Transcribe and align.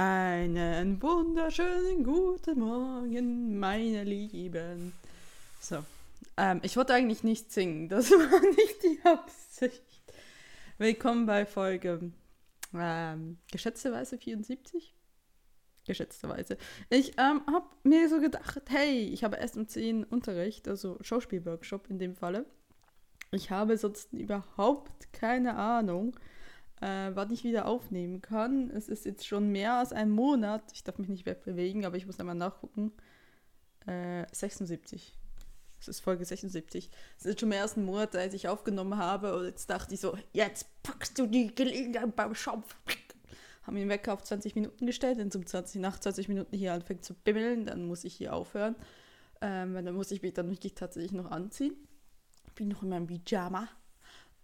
Einen 0.00 1.02
wunderschönen 1.02 2.04
guten 2.04 2.60
Morgen, 2.60 3.58
meine 3.58 4.04
Lieben. 4.04 4.92
So, 5.58 5.84
ähm, 6.36 6.60
ich 6.62 6.76
wollte 6.76 6.94
eigentlich 6.94 7.24
nicht 7.24 7.50
singen, 7.50 7.88
das 7.88 8.08
war 8.12 8.40
nicht 8.40 8.80
die 8.84 9.00
Absicht. 9.02 9.82
Willkommen 10.76 11.26
bei 11.26 11.44
Folge 11.44 12.12
ähm, 12.72 13.38
geschätzterweise 13.50 14.18
74. 14.18 14.94
Geschätzterweise. 15.84 16.58
Ich 16.90 17.18
ähm, 17.18 17.42
habe 17.52 17.66
mir 17.82 18.08
so 18.08 18.20
gedacht, 18.20 18.62
hey, 18.68 19.00
ich 19.00 19.24
habe 19.24 19.38
erst 19.38 19.56
um 19.56 19.66
10 19.66 20.04
Unterricht, 20.04 20.68
also 20.68 20.96
Schauspielworkshop 21.00 21.90
in 21.90 21.98
dem 21.98 22.14
Falle. 22.14 22.46
Ich 23.32 23.50
habe 23.50 23.76
sonst 23.76 24.12
überhaupt 24.12 25.12
keine 25.12 25.56
Ahnung, 25.56 26.14
äh, 26.80 27.10
wann 27.14 27.30
ich 27.30 27.44
wieder 27.44 27.66
aufnehmen 27.66 28.22
kann. 28.22 28.70
Es 28.70 28.88
ist 28.88 29.04
jetzt 29.04 29.26
schon 29.26 29.50
mehr 29.50 29.74
als 29.74 29.92
ein 29.92 30.10
Monat. 30.10 30.62
Ich 30.72 30.84
darf 30.84 30.98
mich 30.98 31.08
nicht 31.08 31.26
wegbewegen, 31.26 31.84
aber 31.84 31.96
ich 31.96 32.06
muss 32.06 32.20
einmal 32.20 32.34
nachgucken. 32.34 32.92
Äh, 33.86 34.26
76. 34.32 35.16
Das 35.78 35.88
ist 35.88 36.00
Folge 36.00 36.24
76. 36.24 36.90
Es 37.18 37.26
ist 37.26 37.40
schon 37.40 37.48
mehr 37.48 37.62
als 37.62 37.76
ein 37.76 37.84
Monat, 37.84 38.14
als 38.16 38.34
ich 38.34 38.48
aufgenommen 38.48 38.98
habe. 38.98 39.36
Und 39.36 39.46
jetzt 39.46 39.70
dachte 39.70 39.94
ich 39.94 40.00
so, 40.00 40.16
jetzt 40.32 40.66
packst 40.82 41.18
du 41.18 41.26
die 41.26 41.54
Gelegenheit 41.54 42.14
beim 42.16 42.34
Schopf. 42.34 42.74
Haben 43.62 43.76
ihn 43.76 43.88
Wecker 43.88 44.14
auf 44.14 44.22
20 44.22 44.54
Minuten 44.54 44.86
gestellt. 44.86 45.18
Wenn 45.18 45.28
es 45.28 45.36
um 45.36 45.46
20, 45.46 45.80
nach 45.80 45.98
20 45.98 46.28
Minuten 46.28 46.56
hier 46.56 46.72
anfängt 46.72 47.04
zu 47.04 47.14
bimmeln, 47.14 47.66
dann 47.66 47.86
muss 47.86 48.04
ich 48.04 48.14
hier 48.14 48.34
aufhören. 48.34 48.74
Ähm, 49.40 49.74
dann 49.74 49.94
muss 49.94 50.10
ich 50.10 50.22
mich 50.22 50.34
dann 50.34 50.50
wirklich 50.50 50.74
tatsächlich 50.74 51.12
noch 51.12 51.30
anziehen. 51.30 51.74
Bin 52.54 52.68
noch 52.68 52.82
in 52.82 52.88
meinem 52.88 53.06
Pyjama. 53.06 53.68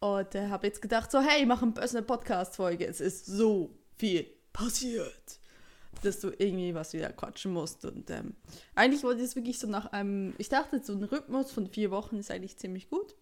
Und 0.05 0.35
äh, 0.35 0.49
habe 0.49 0.67
jetzt 0.67 0.83
gedacht, 0.83 1.11
so, 1.11 1.23
hey, 1.23 1.47
mach 1.47 1.63
eine 1.63 2.03
Podcast-Folge. 2.03 2.87
Es 2.87 3.01
ist 3.01 3.25
so 3.25 3.71
viel 3.97 4.27
passiert, 4.53 5.41
dass 6.03 6.21
du 6.21 6.29
irgendwie 6.29 6.75
was 6.75 6.93
wieder 6.93 7.11
quatschen 7.11 7.55
musst. 7.55 7.87
Und 7.87 8.11
ähm, 8.11 8.35
eigentlich 8.75 9.03
wollte 9.03 9.23
ich 9.23 9.29
es 9.29 9.35
wirklich 9.35 9.59
so 9.59 9.67
nach 9.67 9.93
einem, 9.93 10.35
ich 10.37 10.51
dachte, 10.51 10.83
so 10.85 10.93
ein 10.93 11.05
Rhythmus 11.05 11.53
von 11.53 11.67
vier 11.69 11.91
Wochen 11.91 12.19
ist 12.19 12.31
eigentlich 12.31 12.59
ziemlich 12.59 12.91
gut. 12.91 13.15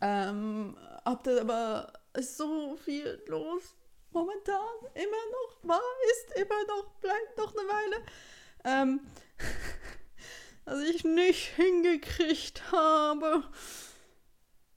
Ähm, 0.00 0.74
hab 1.04 1.22
dann 1.24 1.40
aber 1.40 1.92
so 2.18 2.76
viel 2.76 3.22
los 3.26 3.74
momentan, 4.10 4.64
immer 4.94 5.24
noch, 5.32 5.68
war, 5.68 5.80
ist 6.12 6.38
immer 6.40 6.64
noch, 6.66 6.94
bleibt 7.02 7.36
noch 7.36 7.54
eine 7.54 7.68
Weile. 7.68 7.96
Ähm, 8.64 9.00
dass 10.64 10.80
ich 10.80 11.04
nicht 11.04 11.56
hingekriegt 11.56 12.72
habe 12.72 13.44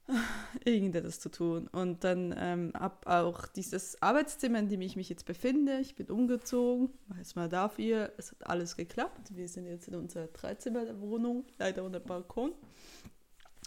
irgendetwas 0.65 1.19
zu 1.19 1.29
tun. 1.29 1.67
Und 1.67 2.03
dann 2.03 2.33
ähm, 2.37 2.71
ab 2.75 3.05
auch 3.07 3.47
dieses 3.47 4.01
Arbeitszimmer, 4.01 4.59
in 4.59 4.69
dem 4.69 4.81
ich 4.81 4.95
mich 4.95 5.09
jetzt 5.09 5.25
befinde, 5.25 5.79
ich 5.79 5.95
bin 5.95 6.09
umgezogen, 6.09 6.89
weiß 7.07 7.35
mal 7.35 7.49
dafür, 7.49 8.11
es 8.17 8.31
hat 8.31 8.47
alles 8.47 8.75
geklappt. 8.75 9.35
Wir 9.35 9.47
sind 9.47 9.65
jetzt 9.65 9.87
in 9.87 9.95
unserer 9.95 10.27
Dreizimmerwohnung, 10.27 11.45
leider 11.57 11.85
ohne 11.85 11.99
Balkon. 11.99 12.53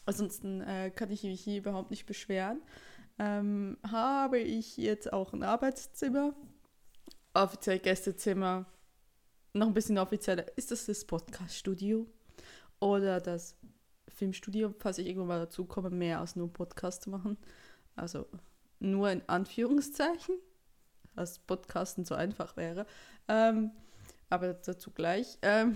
Ansonsten 0.06 0.60
äh, 0.62 0.90
kann 0.90 1.10
ich 1.10 1.22
mich 1.22 1.42
hier 1.42 1.58
überhaupt 1.58 1.90
nicht 1.90 2.06
beschweren. 2.06 2.62
Ähm, 3.18 3.76
habe 3.86 4.38
ich 4.38 4.76
jetzt 4.78 5.12
auch 5.12 5.32
ein 5.34 5.42
Arbeitszimmer, 5.42 6.34
offiziell 7.34 7.78
Gästezimmer, 7.78 8.66
noch 9.52 9.66
ein 9.66 9.74
bisschen 9.74 9.98
offizieller. 9.98 10.46
Ist 10.56 10.70
das 10.70 10.86
das 10.86 11.04
Podcast-Studio 11.04 12.06
oder 12.80 13.20
das 13.20 13.56
Filmstudio, 14.20 14.74
falls 14.78 14.98
ich 14.98 15.06
irgendwann 15.06 15.28
mal 15.28 15.38
dazu 15.38 15.64
komme, 15.64 15.88
mehr 15.88 16.20
als 16.20 16.36
nur 16.36 16.52
Podcast 16.52 17.02
zu 17.02 17.10
machen. 17.10 17.38
Also 17.96 18.26
nur 18.78 19.10
in 19.10 19.22
Anführungszeichen, 19.26 20.34
als 21.16 21.38
Podcasten 21.38 22.04
so 22.04 22.14
einfach 22.14 22.54
wäre. 22.58 22.84
Ähm, 23.28 23.70
aber 24.28 24.52
dazu 24.52 24.90
gleich. 24.90 25.38
Ähm, 25.40 25.74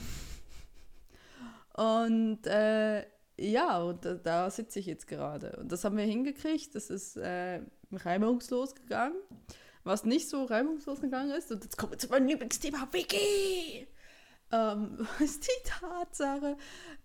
und 1.74 2.46
äh, 2.46 3.06
ja, 3.38 3.82
und 3.82 4.04
da, 4.04 4.14
da 4.14 4.50
sitze 4.50 4.78
ich 4.78 4.86
jetzt 4.86 5.08
gerade. 5.08 5.56
Und 5.56 5.72
das 5.72 5.84
haben 5.84 5.96
wir 5.96 6.04
hingekriegt. 6.04 6.74
Das 6.74 6.90
ist 6.90 7.16
äh, 7.16 7.62
reibungslos 7.92 8.74
gegangen. 8.74 9.16
Was 9.84 10.04
nicht 10.04 10.28
so 10.28 10.44
reibungslos 10.44 11.00
gegangen 11.00 11.30
ist, 11.30 11.50
und 11.50 11.64
jetzt 11.64 11.78
kommen 11.78 11.92
wir 11.92 11.98
zu 11.98 12.08
meinem 12.08 12.26
Lieblingsthema, 12.26 12.88
Wiki! 12.92 13.86
Ähm, 14.54 15.06
ist 15.20 15.46
die 15.46 15.68
Tatsache, 15.68 16.56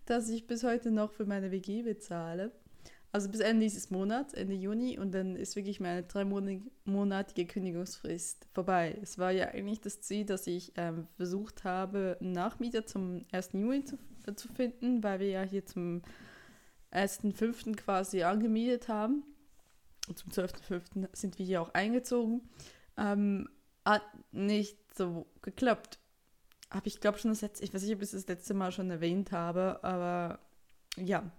dass 0.06 0.30
ich 0.30 0.48
bis 0.48 0.64
heute 0.64 0.92
noch 0.92 1.12
für 1.12 1.26
meine 1.26 1.52
WG 1.52 1.84
bezahle. 1.84 2.52
Also 3.12 3.30
bis 3.30 3.40
Ende 3.40 3.64
dieses 3.64 3.90
Monats, 3.90 4.36
Ende 4.36 4.54
Juni, 4.54 5.00
und 5.00 5.12
dann 5.14 5.36
ist 5.36 5.56
wirklich 5.56 5.80
meine 5.80 6.04
dreimonatige 6.04 7.48
Kündigungsfrist 7.48 8.48
vorbei. 8.54 9.00
Es 9.02 9.18
war 9.18 9.32
ja 9.32 9.48
eigentlich 9.48 9.82
das 9.82 10.02
Ziel, 10.02 10.26
dass 10.26 10.46
ich 10.46 10.74
ähm, 10.78 11.08
versucht 11.18 11.64
habe, 11.64 12.18
einen 12.22 12.34
Nachmieter 12.34 12.86
zum 12.86 13.26
1. 13.32 13.54
Juni 13.54 13.84
zu, 13.84 13.98
äh, 14.28 14.36
zu 14.36 14.48
finden, 14.50 15.02
weil 15.04 15.20
wir 15.20 15.30
ja 15.30 15.42
hier 15.42 15.66
zum 15.66 16.04
1.5. 16.92 17.76
quasi 17.78 18.22
angemietet 18.22 18.90
haben. 18.90 19.24
Und 20.08 20.20
zum 20.20 20.32
12.5. 20.32 21.10
sind 21.14 21.40
wir 21.40 21.46
hier 21.46 21.64
auch 21.64 21.74
eingezogen. 21.74 22.48
Ähm, 22.96 23.50
hat 23.86 24.04
nicht 24.32 24.78
so 24.96 25.26
geklappt 25.42 25.99
habe 26.70 26.88
ich 26.88 27.00
glaube 27.00 27.18
schon 27.18 27.32
das 27.32 27.42
letzte, 27.42 27.64
ich 27.64 27.74
weiß 27.74 27.84
nicht, 27.84 27.96
ob 27.96 28.02
ich 28.02 28.12
das 28.12 28.28
letzte 28.28 28.54
Mal 28.54 28.72
schon 28.72 28.90
erwähnt 28.90 29.32
habe, 29.32 29.84
aber 29.84 30.40
ja, 30.98 31.32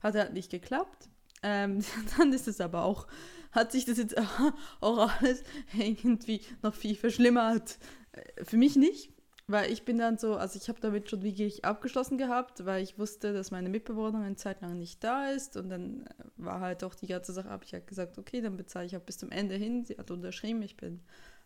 hat 0.00 0.14
halt 0.14 0.32
nicht 0.32 0.50
geklappt. 0.50 1.08
Ähm, 1.42 1.82
dann 2.18 2.32
ist 2.32 2.48
es 2.48 2.60
aber 2.60 2.84
auch, 2.84 3.06
hat 3.50 3.72
sich 3.72 3.84
das 3.84 3.98
jetzt 3.98 4.16
auch 4.80 5.10
alles 5.20 5.42
irgendwie 5.76 6.40
noch 6.62 6.74
viel 6.74 6.94
verschlimmert. 6.94 7.78
Äh, 8.12 8.44
für 8.44 8.56
mich 8.56 8.76
nicht, 8.76 9.10
weil 9.48 9.72
ich 9.72 9.84
bin 9.84 9.98
dann 9.98 10.18
so, 10.18 10.36
also 10.36 10.58
ich 10.60 10.68
habe 10.68 10.80
damit 10.80 11.10
schon 11.10 11.22
wirklich 11.22 11.64
abgeschlossen 11.64 12.16
gehabt, 12.16 12.64
weil 12.64 12.82
ich 12.82 12.98
wusste, 12.98 13.32
dass 13.32 13.50
meine 13.50 13.68
Mitbewohnerin 13.68 14.24
eine 14.24 14.36
Zeit 14.36 14.60
lang 14.60 14.78
nicht 14.78 15.02
da 15.02 15.30
ist 15.30 15.56
und 15.56 15.68
dann 15.70 16.06
äh, 16.06 16.24
war 16.36 16.60
halt 16.60 16.84
auch 16.84 16.94
die 16.94 17.08
ganze 17.08 17.32
Sache, 17.32 17.50
habe 17.50 17.64
ich 17.64 17.72
halt 17.72 17.86
gesagt, 17.88 18.18
okay, 18.18 18.40
dann 18.40 18.56
bezahle 18.56 18.86
ich 18.86 18.96
auch 18.96 19.02
bis 19.02 19.18
zum 19.18 19.30
Ende 19.32 19.56
hin. 19.56 19.84
Sie 19.84 19.98
hat 19.98 20.10
unterschrieben, 20.10 20.62
ich 20.62 20.76
bin 20.76 21.00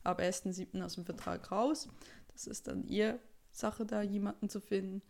ab 0.05 0.21
1.7. 0.21 0.82
aus 0.82 0.94
dem 0.94 1.05
Vertrag 1.05 1.50
raus. 1.50 1.88
Das 2.37 2.47
ist 2.47 2.69
dann 2.69 2.85
ihr 2.85 3.19
Sache, 3.51 3.87
da 3.87 4.03
jemanden 4.03 4.51
zu 4.51 4.61
finden. 4.61 5.01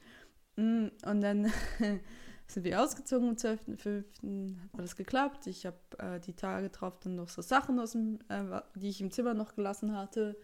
Mm, 0.55 0.87
und 1.05 1.21
dann 1.21 1.53
sind 2.47 2.65
wir 2.65 2.81
ausgezogen 2.81 3.31
am 3.31 3.35
12.05. 3.35 4.57
hat 4.63 4.79
alles 4.79 4.95
geklappt. 4.95 5.49
Ich 5.49 5.67
habe 5.67 5.77
äh, 5.99 6.21
die 6.21 6.35
Tage 6.35 6.71
drauf 6.71 7.01
dann 7.01 7.17
noch 7.17 7.29
so 7.29 7.43
Sachen, 7.43 7.81
aus 7.81 7.93
dem, 7.93 8.21
äh, 8.29 8.61
die 8.77 8.91
ich 8.91 9.01
im 9.01 9.11
Zimmer 9.11 9.35
noch 9.35 9.57
gelassen 9.57 9.97
hatte, 9.97 10.37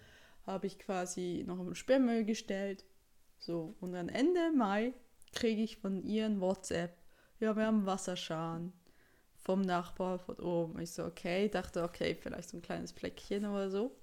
habe 0.44 0.66
ich 0.66 0.80
quasi 0.80 1.44
noch 1.46 1.60
im 1.60 1.74
Sperrmüll 1.76 2.24
gestellt. 2.24 2.84
So, 3.38 3.76
und 3.80 3.92
dann 3.92 4.08
Ende 4.08 4.50
Mai 4.50 4.92
kriege 5.32 5.62
ich 5.62 5.76
von 5.76 6.02
ihr 6.02 6.26
ein 6.26 6.40
WhatsApp. 6.40 6.96
Ja, 7.38 7.56
wir 7.56 7.66
haben 7.66 7.86
Wasserschaden 7.86 8.72
vom 9.36 9.62
Nachbar 9.62 10.18
von 10.18 10.36
oben. 10.40 10.80
Ich 10.80 10.90
so, 10.90 11.04
okay, 11.04 11.48
dachte, 11.48 11.84
okay, 11.84 12.16
vielleicht 12.20 12.50
so 12.50 12.56
ein 12.56 12.62
kleines 12.62 12.90
Fleckchen 12.90 13.46
oder 13.46 13.70
so. 13.70 13.96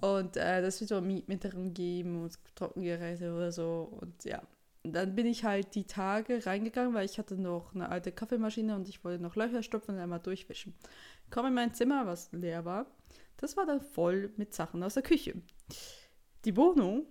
Und 0.00 0.36
äh, 0.36 0.60
das 0.60 0.80
wird 0.80 0.88
so 0.88 1.00
Mietmitterin 1.00 1.72
geben 1.72 2.22
und 2.22 2.38
Trockengeräte 2.56 3.32
oder 3.32 3.52
so. 3.52 3.96
Und 4.00 4.24
ja, 4.24 4.42
dann 4.82 5.14
bin 5.14 5.26
ich 5.26 5.44
halt 5.44 5.74
die 5.74 5.86
Tage 5.86 6.44
reingegangen, 6.44 6.94
weil 6.94 7.06
ich 7.06 7.18
hatte 7.18 7.36
noch 7.36 7.74
eine 7.74 7.88
alte 7.88 8.12
Kaffeemaschine 8.12 8.74
und 8.76 8.88
ich 8.88 9.02
wollte 9.04 9.22
noch 9.22 9.36
Löcher 9.36 9.62
stopfen 9.62 9.94
und 9.94 10.00
einmal 10.00 10.20
durchwischen. 10.20 10.74
Komme 11.30 11.48
in 11.48 11.54
mein 11.54 11.74
Zimmer, 11.74 12.06
was 12.06 12.30
leer 12.32 12.64
war. 12.64 12.86
Das 13.38 13.56
war 13.56 13.66
dann 13.66 13.80
voll 13.80 14.32
mit 14.36 14.54
Sachen 14.54 14.82
aus 14.82 14.94
der 14.94 15.02
Küche. 15.02 15.34
Die 16.44 16.56
Wohnung 16.56 17.06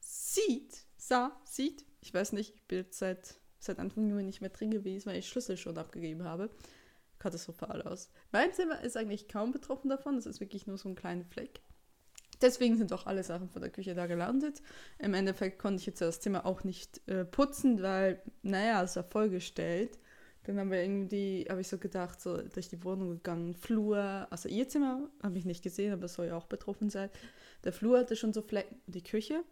sieht, 0.00 0.86
sah, 0.96 1.38
sieht, 1.44 1.84
ich 2.00 2.14
weiß 2.14 2.32
nicht, 2.32 2.54
ich 2.54 2.66
bin 2.66 2.78
jetzt 2.78 2.98
seit, 2.98 3.34
seit 3.58 3.78
Anfang 3.78 4.08
Juni 4.08 4.24
nicht 4.24 4.40
mehr 4.40 4.50
drin 4.50 4.70
gewesen, 4.70 5.10
weil 5.10 5.18
ich 5.18 5.28
Schlüssel 5.28 5.56
schon 5.56 5.76
abgegeben 5.76 6.24
habe. 6.24 6.50
Katastrophal 7.18 7.82
aus. 7.82 8.10
Mein 8.32 8.54
Zimmer 8.54 8.80
ist 8.80 8.96
eigentlich 8.96 9.28
kaum 9.28 9.52
betroffen 9.52 9.90
davon, 9.90 10.16
es 10.16 10.24
ist 10.24 10.40
wirklich 10.40 10.66
nur 10.66 10.78
so 10.78 10.88
ein 10.88 10.94
kleiner 10.94 11.26
Fleck. 11.26 11.60
Deswegen 12.40 12.76
sind 12.76 12.92
auch 12.92 13.06
alle 13.06 13.22
Sachen 13.22 13.48
von 13.48 13.62
der 13.62 13.70
Küche 13.70 13.94
da 13.94 14.06
gelandet. 14.06 14.62
Im 14.98 15.14
Endeffekt 15.14 15.58
konnte 15.58 15.80
ich 15.80 15.86
jetzt 15.86 16.00
das 16.00 16.20
Zimmer 16.20 16.46
auch 16.46 16.64
nicht 16.64 17.06
äh, 17.08 17.24
putzen, 17.24 17.82
weil, 17.82 18.22
naja, 18.42 18.82
es 18.82 18.96
war 18.96 19.04
vollgestellt. 19.04 19.98
Dann 20.44 20.58
haben 20.58 20.70
wir 20.70 20.82
irgendwie, 20.82 21.46
habe 21.50 21.60
ich 21.60 21.68
so 21.68 21.76
gedacht, 21.76 22.20
so 22.20 22.40
durch 22.40 22.68
die 22.68 22.82
Wohnung 22.82 23.10
gegangen, 23.10 23.54
Flur, 23.54 24.26
also 24.30 24.48
ihr 24.48 24.68
Zimmer 24.68 25.10
habe 25.22 25.36
ich 25.36 25.44
nicht 25.44 25.62
gesehen, 25.62 25.92
aber 25.92 26.06
es 26.06 26.14
soll 26.14 26.26
ja 26.26 26.36
auch 26.36 26.46
betroffen 26.46 26.88
sein. 26.88 27.10
Der 27.62 27.74
Flur 27.74 27.98
hatte 27.98 28.16
schon 28.16 28.32
so 28.32 28.40
Flecken, 28.40 28.80
die 28.86 29.02
Küche. 29.02 29.44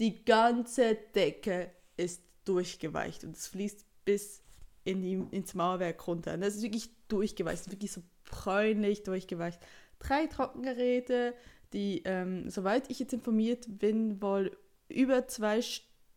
Die 0.00 0.24
ganze 0.24 0.96
Decke 1.14 1.70
ist 1.96 2.22
durchgeweicht 2.46 3.24
und 3.24 3.36
es 3.36 3.46
fließt 3.48 3.84
bis 4.04 4.42
in 4.84 5.02
die, 5.02 5.36
ins 5.36 5.54
Mauerwerk 5.54 6.06
runter. 6.06 6.34
Und 6.34 6.40
das 6.40 6.56
ist 6.56 6.62
wirklich 6.62 6.90
durchgeweicht, 7.08 7.70
wirklich 7.70 7.92
so 7.92 8.02
bräunlich 8.24 9.02
durchgeweicht. 9.02 9.60
Drei 9.98 10.26
Trockengeräte, 10.26 11.34
die, 11.74 12.02
ähm, 12.04 12.48
soweit 12.48 12.90
ich 12.90 13.00
jetzt 13.00 13.12
informiert 13.12 13.66
bin, 13.68 14.22
wohl 14.22 14.56
über 14.88 15.26
zwei 15.26 15.60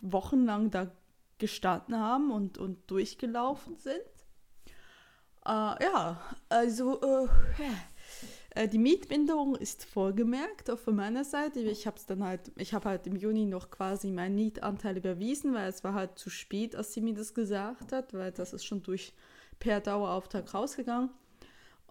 Wochen 0.01 0.45
lang 0.45 0.71
da 0.71 0.91
gestanden 1.39 1.97
haben 1.99 2.31
und, 2.31 2.57
und 2.57 2.89
durchgelaufen 2.89 3.75
sind. 3.77 3.95
Äh, 5.45 5.83
ja, 5.83 6.21
also, 6.49 7.01
äh, 7.01 7.27
äh, 8.51 8.67
die 8.67 8.77
Mietminderung 8.77 9.55
ist 9.55 9.85
vorgemerkt, 9.85 10.69
auch 10.69 10.79
von 10.79 10.95
meiner 10.95 11.23
Seite. 11.23 11.59
Ich 11.59 11.87
habe 11.87 11.97
dann 12.07 12.23
halt, 12.23 12.51
ich 12.55 12.73
habe 12.73 12.89
halt 12.89 13.07
im 13.07 13.15
Juni 13.15 13.45
noch 13.45 13.69
quasi 13.69 14.11
meinen 14.11 14.35
Mietanteil 14.35 14.97
überwiesen, 14.97 15.53
weil 15.53 15.69
es 15.69 15.83
war 15.83 15.93
halt 15.93 16.17
zu 16.17 16.29
spät, 16.29 16.75
als 16.75 16.93
sie 16.93 17.01
mir 17.01 17.13
das 17.13 17.33
gesagt 17.33 17.91
hat, 17.91 18.13
weil 18.13 18.31
das 18.31 18.53
ist 18.53 18.65
schon 18.65 18.83
durch 18.83 19.13
per 19.59 19.79
Dauerauftrag 19.79 20.53
rausgegangen. 20.53 21.09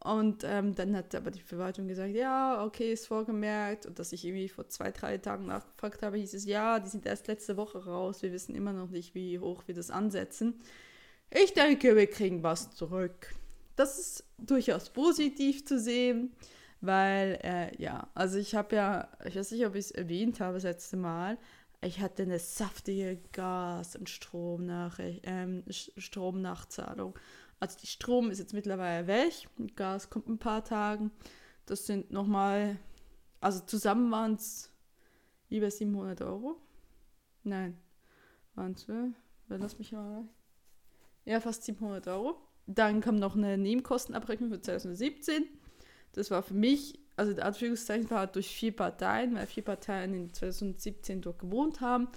Und 0.05 0.45
ähm, 0.45 0.75
dann 0.75 0.95
hat 0.97 1.15
aber 1.15 1.31
die 1.31 1.41
Verwaltung 1.41 1.89
gesagt, 1.89 2.15
ja, 2.15 2.65
okay, 2.65 2.93
ist 2.93 3.07
vorgemerkt. 3.07 3.87
Und 3.87 3.99
dass 3.99 4.13
ich 4.13 4.25
irgendwie 4.25 4.49
vor 4.49 4.69
zwei, 4.69 4.93
drei 4.93 5.19
Tagen 5.19 5.47
nachgefragt 5.47 6.03
habe, 6.03 6.19
hieß 6.19 6.35
es, 6.35 6.45
ja, 6.45 6.79
die 6.79 6.89
sind 6.89 7.07
erst 7.07 7.27
letzte 7.27 7.57
Woche 7.57 7.85
raus. 7.85 8.23
Wir 8.23 8.33
wissen 8.33 8.55
immer 8.55 8.73
noch 8.73 8.91
nicht, 8.91 9.15
wie 9.15 9.39
hoch 9.39 9.65
wir 9.67 9.75
das 9.75 9.91
ansetzen. 9.91 10.61
Ich 11.31 11.55
denke, 11.55 11.97
wir 11.97 12.07
kriegen 12.07 12.43
was 12.43 12.71
zurück. 12.71 13.35
Das 13.75 13.99
ist 13.99 14.25
durchaus 14.39 14.91
positiv 14.91 15.67
zu 15.67 15.79
sehen, 15.79 16.33
weil, 16.81 17.39
äh, 17.43 17.83
ja, 17.83 18.09
also 18.15 18.39
ich 18.39 18.55
habe 18.55 18.77
ja, 18.77 19.09
ich 19.25 19.37
weiß 19.37 19.51
nicht, 19.51 19.67
ob 19.67 19.75
ich 19.75 19.87
es 19.87 19.91
erwähnt 19.91 20.41
habe 20.41 20.55
das 20.55 20.63
letzte 20.63 20.97
Mal, 20.97 21.37
ich 21.83 22.01
hatte 22.01 22.23
eine 22.23 22.39
saftige 22.39 23.19
Gas- 23.33 23.97
und 23.97 24.09
Stromnach 24.09 24.99
ähm, 24.99 25.63
Stromnachzahlung. 25.69 27.19
Also 27.59 27.79
die 27.81 27.87
Strom 27.87 28.31
ist 28.31 28.39
jetzt 28.39 28.53
mittlerweile 28.53 29.07
weg, 29.07 29.49
Gas 29.77 30.11
kommt 30.11 30.27
in 30.27 30.35
ein 30.35 30.39
paar 30.39 30.65
Tagen. 30.65 31.11
Das 31.65 31.87
sind 31.87 32.11
nochmal, 32.11 32.79
also 33.41 33.61
zusammen 33.61 34.11
waren 34.11 34.35
es 34.35 34.71
über 35.49 35.71
700 35.71 36.21
Euro. 36.23 36.57
Nein, 37.45 37.79
waren 38.55 38.73
es, 38.73 38.87
lass 39.49 39.79
mich 39.79 39.93
mal, 39.93 40.29
ja, 41.25 41.41
fast 41.41 41.65
700 41.65 42.09
Euro. 42.09 42.37
Dann 42.67 43.01
kam 43.01 43.17
noch 43.17 43.37
eine 43.37 43.57
Nebenkostenabrechnung 43.57 44.51
für 44.51 44.61
2017. 44.61 45.45
Das 46.13 46.31
war 46.31 46.43
für 46.43 46.55
mich, 46.55 46.99
also 47.17 47.33
der 47.33 47.47
Anführungszeichen 47.47 48.11
war 48.11 48.27
durch 48.27 48.49
vier 48.49 48.75
Parteien, 48.75 49.35
weil 49.35 49.47
vier 49.47 49.65
Parteien 49.65 50.15
in 50.15 50.33
2017 50.33 51.23
dort 51.23 51.39
gewohnt 51.39 51.81
haben. 51.81 52.09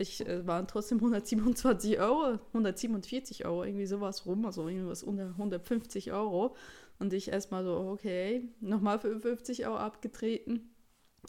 Ich 0.00 0.26
äh, 0.26 0.46
waren 0.46 0.66
trotzdem 0.66 0.96
127 0.98 2.00
Euro, 2.00 2.38
147 2.48 3.44
Euro, 3.44 3.64
irgendwie 3.64 3.84
sowas 3.84 4.24
rum, 4.24 4.46
also 4.46 4.66
irgendwas 4.66 5.02
unter 5.02 5.26
150 5.26 6.10
Euro. 6.12 6.56
Und 6.98 7.12
ich 7.12 7.28
erstmal 7.28 7.64
so, 7.64 7.76
okay, 7.76 8.48
nochmal 8.60 8.98
55 8.98 9.66
Euro 9.66 9.76
abgetreten. 9.76 10.74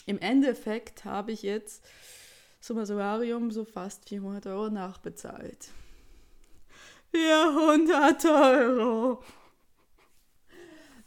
Im 0.05 0.19
Endeffekt 0.19 1.03
habe 1.03 1.33
ich 1.33 1.41
jetzt 1.41 1.85
summa 2.61 2.85
summarum 2.85 3.51
so 3.51 3.65
fast 3.65 4.07
400 4.07 4.47
Euro 4.47 4.69
nachbezahlt. 4.69 5.69
400 7.11 8.25
Euro! 8.25 9.23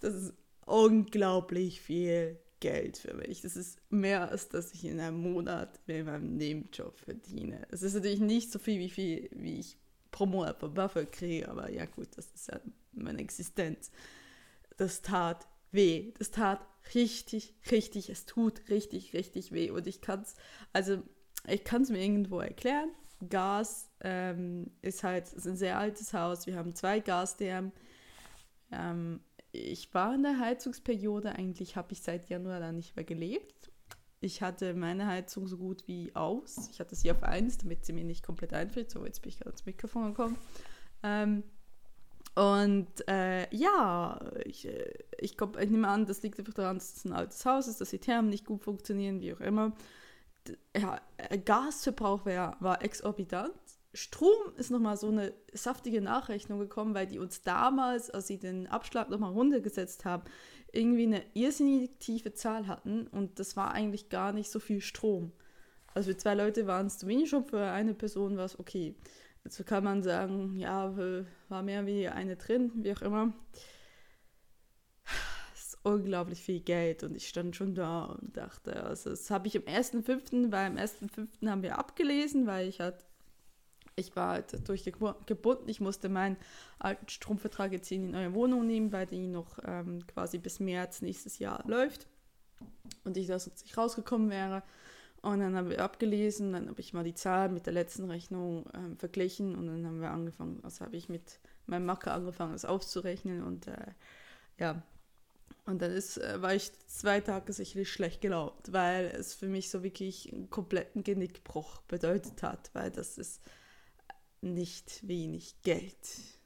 Das 0.00 0.14
ist 0.14 0.34
unglaublich 0.66 1.80
viel. 1.80 2.38
Geld 2.64 2.96
für 2.96 3.12
mich. 3.12 3.42
Das 3.42 3.56
ist 3.56 3.78
mehr, 3.90 4.30
als 4.30 4.48
dass 4.48 4.72
ich 4.72 4.86
in 4.86 4.98
einem 4.98 5.20
Monat 5.20 5.78
mit 5.86 6.06
meinem 6.06 6.38
Nebenjob 6.38 6.98
verdiene. 6.98 7.66
Es 7.70 7.82
ist 7.82 7.92
natürlich 7.92 8.20
nicht 8.20 8.50
so 8.50 8.58
viel, 8.58 8.78
wie, 8.78 8.88
viel, 8.88 9.28
wie 9.32 9.60
ich 9.60 9.76
pro 10.10 10.24
Monat 10.24 10.60
von 10.60 10.72
Buffett 10.72 11.12
kriege, 11.12 11.46
aber 11.50 11.70
ja 11.70 11.84
gut, 11.84 12.08
das 12.16 12.30
ist 12.30 12.48
ja 12.48 12.58
meine 12.92 13.20
Existenz. 13.20 13.90
Das 14.78 15.02
tat 15.02 15.46
weh. 15.72 16.14
Das 16.16 16.30
tat 16.30 16.66
richtig, 16.94 17.52
richtig, 17.70 18.08
es 18.08 18.24
tut 18.24 18.70
richtig, 18.70 19.12
richtig 19.12 19.52
weh. 19.52 19.70
Und 19.70 19.86
ich 19.86 20.00
kann 20.00 20.22
es, 20.22 20.34
also 20.72 21.02
ich 21.46 21.64
kann 21.64 21.82
es 21.82 21.90
mir 21.90 22.02
irgendwo 22.02 22.40
erklären. 22.40 22.88
Gas 23.28 23.90
ähm, 24.00 24.70
ist 24.80 25.04
halt 25.04 25.30
ist 25.34 25.46
ein 25.46 25.58
sehr 25.58 25.78
altes 25.78 26.14
Haus. 26.14 26.46
Wir 26.46 26.56
haben 26.56 26.74
zwei 26.74 27.00
Gasdärme. 27.00 27.72
Ähm, 28.72 29.20
ich 29.54 29.94
war 29.94 30.14
in 30.14 30.24
der 30.24 30.40
Heizungsperiode, 30.40 31.30
eigentlich 31.30 31.76
habe 31.76 31.92
ich 31.92 32.02
seit 32.02 32.28
Januar 32.28 32.58
da 32.58 32.72
nicht 32.72 32.96
mehr 32.96 33.04
gelebt. 33.04 33.70
Ich 34.20 34.42
hatte 34.42 34.74
meine 34.74 35.06
Heizung 35.06 35.46
so 35.46 35.56
gut 35.56 35.86
wie 35.86 36.14
aus. 36.16 36.68
Ich 36.72 36.80
hatte 36.80 36.94
sie 36.96 37.10
auf 37.10 37.22
1, 37.22 37.58
damit 37.58 37.84
sie 37.84 37.92
mir 37.92 38.04
nicht 38.04 38.24
komplett 38.24 38.52
einfriert. 38.52 38.90
So, 38.90 39.04
jetzt 39.04 39.22
bin 39.22 39.28
ich 39.28 39.38
gerade 39.38 39.50
ins 39.50 39.66
Mikrofon 39.66 40.08
gekommen. 40.08 40.36
Ähm, 41.02 41.44
und 42.34 42.88
äh, 43.06 43.54
ja, 43.54 44.18
ich, 44.44 44.66
äh, 44.66 44.92
ich, 45.18 45.36
glaub, 45.36 45.60
ich 45.60 45.70
nehme 45.70 45.86
an, 45.86 46.06
das 46.06 46.22
liegt 46.22 46.38
einfach 46.38 46.54
daran, 46.54 46.78
dass 46.78 46.96
es 46.96 47.04
ein 47.04 47.12
altes 47.12 47.44
Haus 47.46 47.68
ist, 47.68 47.80
dass 47.80 47.90
die 47.90 47.98
Thermen 47.98 48.30
nicht 48.30 48.44
gut 48.44 48.64
funktionieren, 48.64 49.20
wie 49.20 49.34
auch 49.34 49.40
immer. 49.40 49.72
Ja, 50.76 51.00
Gasverbrauch 51.44 52.26
war, 52.26 52.56
war 52.60 52.82
exorbitant. 52.82 53.52
Strom 53.94 54.54
ist 54.56 54.72
nochmal 54.72 54.96
so 54.96 55.08
eine 55.08 55.32
saftige 55.52 56.00
Nachrechnung 56.00 56.58
gekommen, 56.58 56.94
weil 56.94 57.06
die 57.06 57.20
uns 57.20 57.42
damals, 57.42 58.10
als 58.10 58.26
sie 58.26 58.38
den 58.38 58.66
Abschlag 58.66 59.08
nochmal 59.08 59.32
runtergesetzt 59.32 60.04
haben, 60.04 60.24
irgendwie 60.72 61.04
eine 61.04 61.22
irrsinnig 61.34 61.98
tiefe 62.00 62.34
Zahl 62.34 62.66
hatten 62.66 63.06
und 63.06 63.38
das 63.38 63.56
war 63.56 63.70
eigentlich 63.70 64.08
gar 64.08 64.32
nicht 64.32 64.50
so 64.50 64.58
viel 64.58 64.80
Strom. 64.80 65.30
Also 65.94 66.10
für 66.10 66.16
zwei 66.16 66.34
Leute 66.34 66.66
waren 66.66 66.88
es 66.88 66.98
zu 66.98 67.06
wenig 67.06 67.28
Strom, 67.28 67.44
für 67.44 67.70
eine 67.70 67.94
Person 67.94 68.36
war 68.36 68.46
es 68.46 68.58
okay. 68.58 68.96
Also 69.44 69.62
kann 69.62 69.84
man 69.84 70.02
sagen, 70.02 70.56
ja, 70.56 70.96
war 71.48 71.62
mehr 71.62 71.86
wie 71.86 72.08
eine 72.08 72.34
drin, 72.34 72.72
wie 72.74 72.92
auch 72.92 73.02
immer. 73.02 73.32
Das 75.52 75.68
ist 75.68 75.78
unglaublich 75.84 76.42
viel 76.42 76.60
Geld 76.60 77.04
und 77.04 77.14
ich 77.14 77.28
stand 77.28 77.54
schon 77.54 77.76
da 77.76 78.06
und 78.06 78.36
dachte, 78.36 78.82
also 78.82 79.10
das 79.10 79.30
habe 79.30 79.46
ich 79.46 79.56
am 79.56 79.64
1.5., 79.64 80.50
weil 80.50 80.66
am 80.66 80.76
1.5. 80.76 81.48
haben 81.48 81.62
wir 81.62 81.78
abgelesen, 81.78 82.46
weil 82.46 82.68
ich 82.68 82.80
halt 82.80 82.96
ich 83.96 84.16
war 84.16 84.30
halt 84.30 84.68
durchgebunden. 84.68 85.68
Ich 85.68 85.80
musste 85.80 86.08
meinen 86.08 86.36
alten 86.78 87.08
Stromvertrag 87.08 87.72
jetzt 87.72 87.90
in 87.92 88.06
die 88.06 88.12
neue 88.12 88.34
Wohnung 88.34 88.66
nehmen, 88.66 88.92
weil 88.92 89.06
die 89.06 89.26
noch 89.26 89.58
ähm, 89.64 90.06
quasi 90.06 90.38
bis 90.38 90.60
März 90.60 91.02
nächstes 91.02 91.38
Jahr 91.38 91.62
läuft. 91.66 92.06
Und 93.04 93.16
ich 93.16 93.26
da 93.26 93.38
sonst 93.38 93.62
nicht 93.62 93.76
rausgekommen 93.76 94.30
wäre. 94.30 94.62
Und 95.22 95.40
dann 95.40 95.56
haben 95.56 95.70
wir 95.70 95.82
abgelesen, 95.82 96.52
dann 96.52 96.68
habe 96.68 96.80
ich 96.80 96.92
mal 96.92 97.04
die 97.04 97.14
Zahl 97.14 97.48
mit 97.48 97.64
der 97.64 97.72
letzten 97.72 98.10
Rechnung 98.10 98.66
ähm, 98.74 98.98
verglichen 98.98 99.56
und 99.56 99.66
dann 99.66 99.86
haben 99.86 100.00
wir 100.02 100.10
angefangen, 100.10 100.60
also 100.62 100.84
habe 100.84 100.96
ich 100.96 101.08
mit 101.08 101.40
meinem 101.64 101.86
Macker 101.86 102.12
angefangen, 102.12 102.52
das 102.52 102.66
auszurechnen 102.66 103.42
und 103.42 103.66
äh, 103.66 103.92
ja, 104.58 104.82
und 105.64 105.80
dann 105.80 105.92
ist, 105.92 106.18
äh, 106.18 106.42
war 106.42 106.54
ich 106.54 106.70
zwei 106.88 107.22
Tage 107.22 107.54
sicherlich 107.54 107.90
schlecht 107.90 108.20
gelaunt, 108.20 108.70
weil 108.70 109.06
es 109.06 109.32
für 109.32 109.46
mich 109.46 109.70
so 109.70 109.82
wirklich 109.82 110.30
einen 110.30 110.50
kompletten 110.50 111.02
Genickbruch 111.02 111.80
bedeutet 111.82 112.42
hat, 112.42 112.68
weil 112.74 112.90
das 112.90 113.16
ist 113.16 113.40
nicht 114.44 115.06
wenig 115.06 115.56
Geld, 115.62 115.96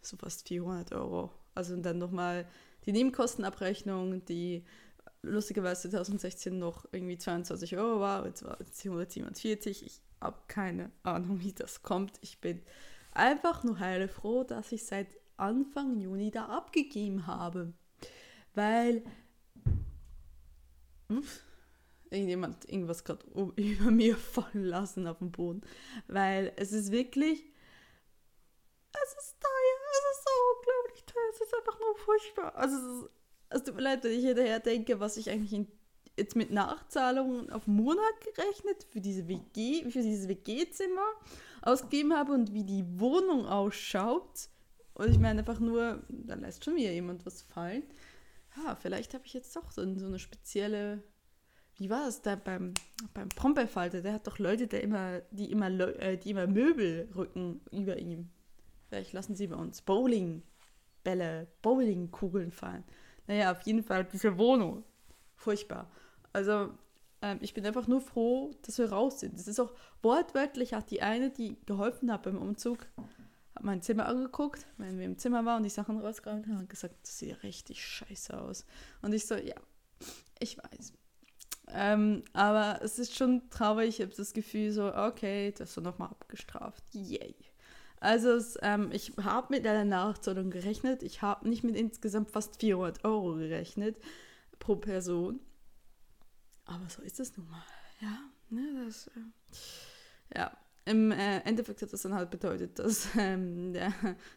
so 0.01 0.17
fast 0.17 0.47
400 0.49 0.93
Euro. 0.93 1.33
Also 1.55 1.75
und 1.75 1.83
dann 1.83 1.99
nochmal 1.99 2.47
die 2.87 2.93
Nebenkostenabrechnung, 2.93 4.25
die 4.25 4.65
lustigerweise 5.23 5.91
2016 5.91 6.59
noch 6.59 6.87
irgendwie 6.93 7.19
22 7.19 7.77
Euro 7.77 8.01
war, 8.01 8.25
jetzt 8.27 8.45
war 8.45 8.59
es 8.61 8.85
147. 8.85 9.85
Ich 9.85 10.01
habe 10.21 10.39
keine 10.47 10.91
Ahnung, 11.03 11.41
wie 11.41 11.53
das 11.53 11.83
kommt. 11.83 12.19
Ich 12.23 12.41
bin 12.41 12.63
einfach 13.13 13.65
nur 13.65 13.79
heile 13.79 14.09
froh, 14.09 14.45
dass 14.45 14.73
ich 14.73 14.85
seit 14.85 15.09
Anfang 15.37 15.99
Juni 15.99 16.31
da 16.31 16.47
abgegeben 16.47 17.27
habe. 17.27 17.73
Weil 18.55 19.03
uff, 21.09 21.43
irgendjemand 22.11 22.69
irgendwas 22.69 23.05
gerade 23.05 23.25
über 23.57 23.91
mir 23.91 24.17
fallen 24.17 24.65
lassen 24.65 25.07
auf 25.07 25.19
dem 25.19 25.31
Boden. 25.31 25.63
Weil 26.07 26.53
es 26.57 26.73
ist 26.73 26.91
wirklich 26.91 27.45
es 28.93 29.25
ist 29.25 29.37
teuer, 29.41 29.79
es 29.91 30.19
ist 30.19 30.25
so 30.25 30.31
unglaublich 30.57 31.05
teuer, 31.05 31.31
es 31.31 31.41
ist 31.41 31.55
einfach 31.55 31.81
nur 31.81 31.97
furchtbar. 31.97 32.55
Also 32.57 32.77
es, 32.77 33.03
ist, 33.03 33.11
es 33.51 33.65
tut 33.65 33.77
mir 33.77 33.83
leid, 33.83 34.05
wenn 34.05 34.13
ich 34.13 34.25
hinterher 34.25 34.61
denke, 34.61 35.01
was 35.01 35.17
ich 35.17 35.31
eigentlich 35.31 35.53
in, 35.53 35.69
jetzt 36.17 36.37
mit 36.37 36.51
Nachzahlungen 36.51 37.51
auf 37.51 37.67
Monat 37.67 38.21
gerechnet 38.21 38.85
für 38.91 39.01
diese 39.01 39.29
WG, 39.29 39.85
für 39.91 40.03
dieses 40.03 40.29
WG-Zimmer 40.29 41.07
ausgegeben 41.63 42.15
habe 42.15 42.33
und 42.33 42.53
wie 42.53 42.65
die 42.65 42.85
Wohnung 42.99 43.47
ausschaut. 43.47 44.49
Und 44.95 45.11
ich 45.11 45.19
meine 45.19 45.41
einfach 45.41 45.61
nur, 45.61 46.03
da 46.09 46.35
lässt 46.35 46.65
schon 46.65 46.77
wieder 46.77 46.91
jemand 46.91 47.25
was 47.25 47.43
fallen. 47.43 47.85
Ja, 48.57 48.75
vielleicht 48.75 49.15
habe 49.15 49.25
ich 49.27 49.35
jetzt 49.35 49.55
doch 49.55 49.71
so, 49.71 49.83
eine 49.83 50.19
spezielle 50.19 51.03
wie 51.79 51.91
war 51.91 52.07
das 52.07 52.23
da 52.23 52.35
beim, 52.35 52.75
beim 53.15 53.29
Prompelfalter? 53.29 54.03
Der 54.03 54.13
hat 54.13 54.27
doch 54.27 54.39
Leute, 54.39 54.67
der 54.67 54.83
immer, 54.83 55.21
die 55.31 55.51
immer, 55.51 55.71
äh, 56.01 56.17
die 56.17 56.31
immer 56.31 56.49
Möbel 56.49 57.09
rücken 57.15 57.61
über 57.71 57.99
ihm. 57.99 58.31
Vielleicht 58.89 59.13
lassen 59.13 59.37
sie 59.37 59.47
bei 59.47 59.57
uns 59.57 59.83
Bowlingbälle, 59.83 61.47
Bowlingkugeln 61.63 62.51
fallen. 62.53 62.85
Naja, 63.27 63.53
auf 63.53 63.63
jeden 63.63 63.83
Fall 63.83 64.05
diese 64.05 64.39
Wohnung. 64.39 64.85
Furchtbar. 65.37 65.91
Also, 66.33 66.71
ähm, 67.21 67.39
ich 67.43 67.55
bin 67.55 67.67
einfach 67.67 67.87
nur 67.87 68.01
froh, 68.01 68.51
dass 68.63 68.79
wir 68.79 68.91
raus 68.91 69.21
sind. 69.21 69.39
Das 69.39 69.47
ist 69.47 69.61
auch 69.61 69.73
wortwörtlich, 70.03 70.75
hat 70.75 70.91
die 70.91 71.03
eine, 71.03 71.31
die 71.31 71.57
geholfen 71.67 72.11
hat 72.11 72.23
beim 72.23 72.39
Umzug, 72.39 72.87
hat 73.55 73.65
mein 73.65 73.83
Zimmer 73.83 74.07
angeguckt, 74.07 74.67
wenn 74.79 74.99
wir 74.99 75.05
im 75.05 75.19
Zimmer 75.19 75.45
waren 75.45 75.59
und 75.59 75.65
die 75.65 75.71
Sachen 75.71 76.01
rausgeräumt 76.01 76.47
haben, 76.47 76.59
und 76.59 76.71
gesagt, 76.71 76.95
das 77.03 77.19
sieht 77.19 77.43
richtig 77.43 77.85
scheiße 77.85 78.41
aus. 78.41 78.65
Und 79.03 79.13
ich 79.13 79.27
so, 79.27 79.35
ja, 79.37 79.57
ich 80.39 80.57
weiß. 80.59 80.93
Ähm, 81.71 82.25
aber 82.33 82.81
es 82.83 82.99
ist 82.99 83.17
schon 83.17 83.51
traurig, 83.51 83.89
ich 83.89 84.01
habe 84.01 84.15
das 84.17 84.33
Gefühl 84.33 84.73
so, 84.73 84.95
okay, 84.95 85.53
das 85.53 85.77
ist 85.77 85.83
nochmal 85.83 86.09
abgestraft. 86.09 86.83
Yay. 86.93 87.35
Also 88.01 88.31
es, 88.31 88.59
ähm, 88.63 88.91
ich 88.93 89.13
habe 89.23 89.49
mit 89.51 89.67
einer 89.67 89.85
Nachzahlung 89.85 90.51
gerechnet. 90.51 91.03
Ich 91.03 91.23
habe 91.23 91.49
nicht 91.49 91.65
mit 91.65 91.77
insgesamt 91.77 92.31
fast 92.31 92.61
400 92.61 93.05
Euro 93.05 93.35
gerechnet. 93.35 93.97
pro 94.59 94.77
Person. 94.77 95.41
Aber 96.65 96.89
so 96.89 97.03
ist 97.03 97.21
es 97.21 97.37
nun 97.37 97.49
mal. 97.49 97.65
Ja, 98.01 98.19
ne, 98.51 98.85
das, 98.85 99.09
äh, 99.09 100.39
ja. 100.39 100.57
Im 100.85 101.13
äh, 101.13 101.41
Endeffekt 101.41 101.83
hat 101.83 101.93
das 101.93 102.03
dann 102.03 102.15
halt 102.15 102.31
bedeutet, 102.31 102.79
dass 102.79 103.09
ähm, 103.19 103.75
der, 103.75 103.93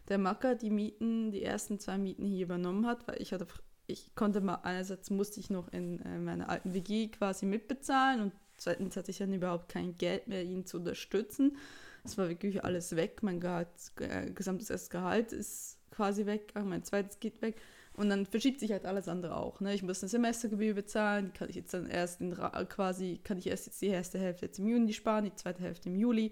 der 0.10 0.18
Macker 0.18 0.56
die 0.56 0.70
Mieten, 0.70 1.32
die 1.32 1.44
ersten 1.44 1.80
zwei 1.80 1.98
Mieten 1.98 2.26
hier 2.26 2.44
übernommen 2.44 2.86
hat, 2.86 3.08
weil 3.08 3.22
ich 3.22 3.32
hatte, 3.32 3.48
ich 3.88 4.16
konnte 4.16 4.42
mal, 4.42 4.56
einerseits 4.56 5.10
musste 5.12 5.40
ich 5.40 5.50
noch 5.50 5.72
in 5.72 6.00
äh, 6.02 6.20
meiner 6.20 6.50
alten 6.50 6.74
WG 6.74 7.08
quasi 7.08 7.46
mitbezahlen 7.46 8.20
und 8.20 8.34
zweitens 8.58 8.98
hatte 8.98 9.12
ich 9.12 9.20
dann 9.20 9.34
überhaupt 9.34 9.70
kein 9.70 9.98
Geld 9.98 10.28
mehr, 10.28 10.44
ihn 10.44 10.66
zu 10.66 10.78
unterstützen. 10.78 11.58
Es 12.04 12.18
war 12.18 12.30
wirklich 12.30 12.64
alles 12.64 12.96
weg. 12.96 13.22
Mein 13.22 13.40
Gehalt, 13.40 13.68
äh, 14.00 14.32
gesamtes 14.32 14.70
erstes 14.70 14.90
Gehalt 14.90 15.32
ist 15.34 15.78
quasi 15.92 16.26
weg, 16.26 16.54
mein 16.56 16.84
zweites 16.84 17.20
geht 17.20 17.42
weg. 17.42 17.62
Und 17.94 18.10
dann 18.10 18.26
verschiebt 18.26 18.60
sich 18.60 18.72
halt 18.72 18.86
alles 18.86 19.08
andere 19.08 19.36
auch. 19.36 19.60
Ne? 19.60 19.74
Ich 19.74 19.84
muss 19.84 20.02
eine 20.02 20.10
Semestergebühr 20.10 20.74
bezahlen, 20.74 21.26
die 21.26 21.38
kann 21.38 21.50
ich 21.50 21.56
jetzt 21.58 21.74
dann 21.74 21.88
erst 21.88 22.22
in, 22.22 22.34
quasi, 22.34 23.20
kann 23.24 23.38
ich 23.38 23.48
erst 23.48 23.66
jetzt 23.66 23.82
die 23.82 23.88
erste 23.88 24.18
Hälfte 24.18 24.46
jetzt 24.46 24.60
im 24.60 24.68
Juni 24.68 24.94
sparen, 24.94 25.26
die 25.26 25.36
zweite 25.36 25.62
Hälfte 25.62 25.90
im 25.90 25.96
Juli. 25.96 26.32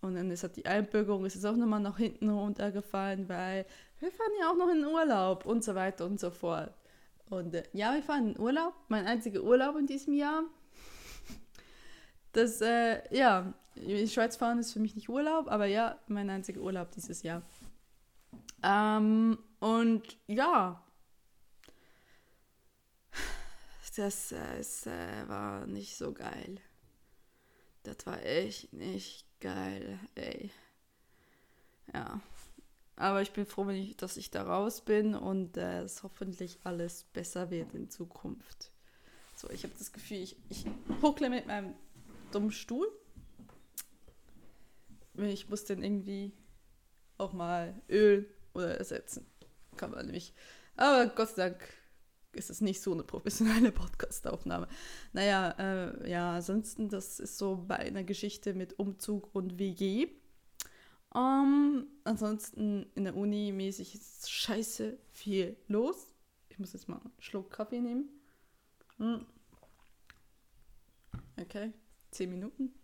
Und 0.00 0.14
dann 0.14 0.30
ist 0.30 0.42
halt 0.42 0.56
die 0.56 0.66
Einbürgerung, 0.66 1.24
ist 1.24 1.34
es 1.34 1.44
auch 1.44 1.56
nochmal 1.56 1.80
nach 1.80 1.96
hinten 1.96 2.28
runtergefallen, 2.28 3.28
weil 3.28 3.66
wir 3.98 4.12
fahren 4.12 4.30
ja 4.38 4.50
auch 4.50 4.56
noch 4.56 4.68
in 4.68 4.84
Urlaub 4.84 5.44
und 5.44 5.64
so 5.64 5.74
weiter 5.74 6.04
und 6.06 6.20
so 6.20 6.30
fort. 6.30 6.72
Und 7.30 7.54
äh, 7.54 7.64
ja, 7.72 7.94
wir 7.94 8.02
fahren 8.02 8.34
in 8.34 8.38
Urlaub, 8.38 8.74
mein 8.88 9.06
einziger 9.06 9.42
Urlaub 9.42 9.76
in 9.76 9.86
diesem 9.86 10.14
Jahr. 10.14 10.44
Das, 12.32 12.60
äh, 12.60 13.02
ja, 13.16 13.54
in 13.82 13.88
die 13.88 14.08
Schweiz 14.08 14.36
fahren 14.36 14.58
ist 14.58 14.72
für 14.72 14.80
mich 14.80 14.94
nicht 14.94 15.08
Urlaub, 15.08 15.48
aber 15.48 15.66
ja, 15.66 15.98
mein 16.06 16.30
einziger 16.30 16.60
Urlaub 16.60 16.90
dieses 16.92 17.22
Jahr. 17.22 17.42
Ähm, 18.62 19.38
und 19.60 20.18
ja, 20.26 20.82
das 23.98 24.30
äh, 24.30 24.58
es, 24.58 24.86
äh, 24.86 25.28
war 25.28 25.66
nicht 25.66 25.96
so 25.96 26.12
geil. 26.12 26.60
Das 27.82 28.06
war 28.06 28.22
echt 28.24 28.72
nicht 28.72 29.26
geil, 29.40 29.98
ey. 30.14 30.50
Ja. 31.92 32.20
Aber 32.96 33.22
ich 33.22 33.32
bin 33.32 33.46
froh, 33.46 33.68
ich, 33.70 33.96
dass 33.96 34.16
ich 34.16 34.30
da 34.30 34.42
raus 34.42 34.80
bin 34.82 35.14
und 35.14 35.56
äh, 35.56 35.86
hoffentlich 36.02 36.58
alles 36.64 37.04
besser 37.12 37.50
wird 37.50 37.74
in 37.74 37.90
Zukunft. 37.90 38.70
So, 39.34 39.50
ich 39.50 39.64
habe 39.64 39.74
das 39.78 39.92
Gefühl, 39.92 40.18
ich, 40.18 40.36
ich 40.48 40.66
huckle 41.02 41.30
mit 41.30 41.46
meinem 41.46 41.74
dummen 42.32 42.50
Stuhl. 42.50 42.88
Ich 45.18 45.48
muss 45.48 45.64
den 45.64 45.82
irgendwie 45.82 46.32
auch 47.16 47.32
mal 47.32 47.80
Öl 47.88 48.28
oder 48.54 48.78
ersetzen. 48.78 49.26
Kann 49.76 49.90
man 49.90 50.06
nämlich. 50.06 50.32
Aber 50.76 51.06
Gott 51.06 51.30
sei 51.30 51.50
Dank 51.50 51.62
ist 52.32 52.50
es 52.50 52.60
nicht 52.60 52.80
so 52.80 52.92
eine 52.92 53.02
professionelle 53.02 53.72
Podcastaufnahme. 53.72 54.68
Naja, 55.12 55.50
äh, 55.58 56.10
ja, 56.10 56.34
ansonsten, 56.34 56.88
das 56.88 57.18
ist 57.18 57.38
so 57.38 57.64
bei 57.66 57.76
einer 57.76 58.04
Geschichte 58.04 58.54
mit 58.54 58.78
Umzug 58.78 59.34
und 59.34 59.58
WG. 59.58 60.08
Um, 61.10 61.20
ähm, 61.20 61.86
ansonsten 62.04 62.86
in 62.94 63.04
der 63.04 63.16
Uni 63.16 63.50
mäßig 63.50 63.94
ist 63.94 64.30
scheiße 64.30 64.98
viel 65.10 65.56
los. 65.66 66.14
Ich 66.50 66.58
muss 66.58 66.74
jetzt 66.74 66.88
mal 66.88 66.98
einen 66.98 67.12
Schluck 67.18 67.50
Kaffee 67.50 67.80
nehmen. 67.80 68.08
Hm. 68.98 69.24
Okay, 71.40 71.72
zehn 72.10 72.30
Minuten 72.30 72.74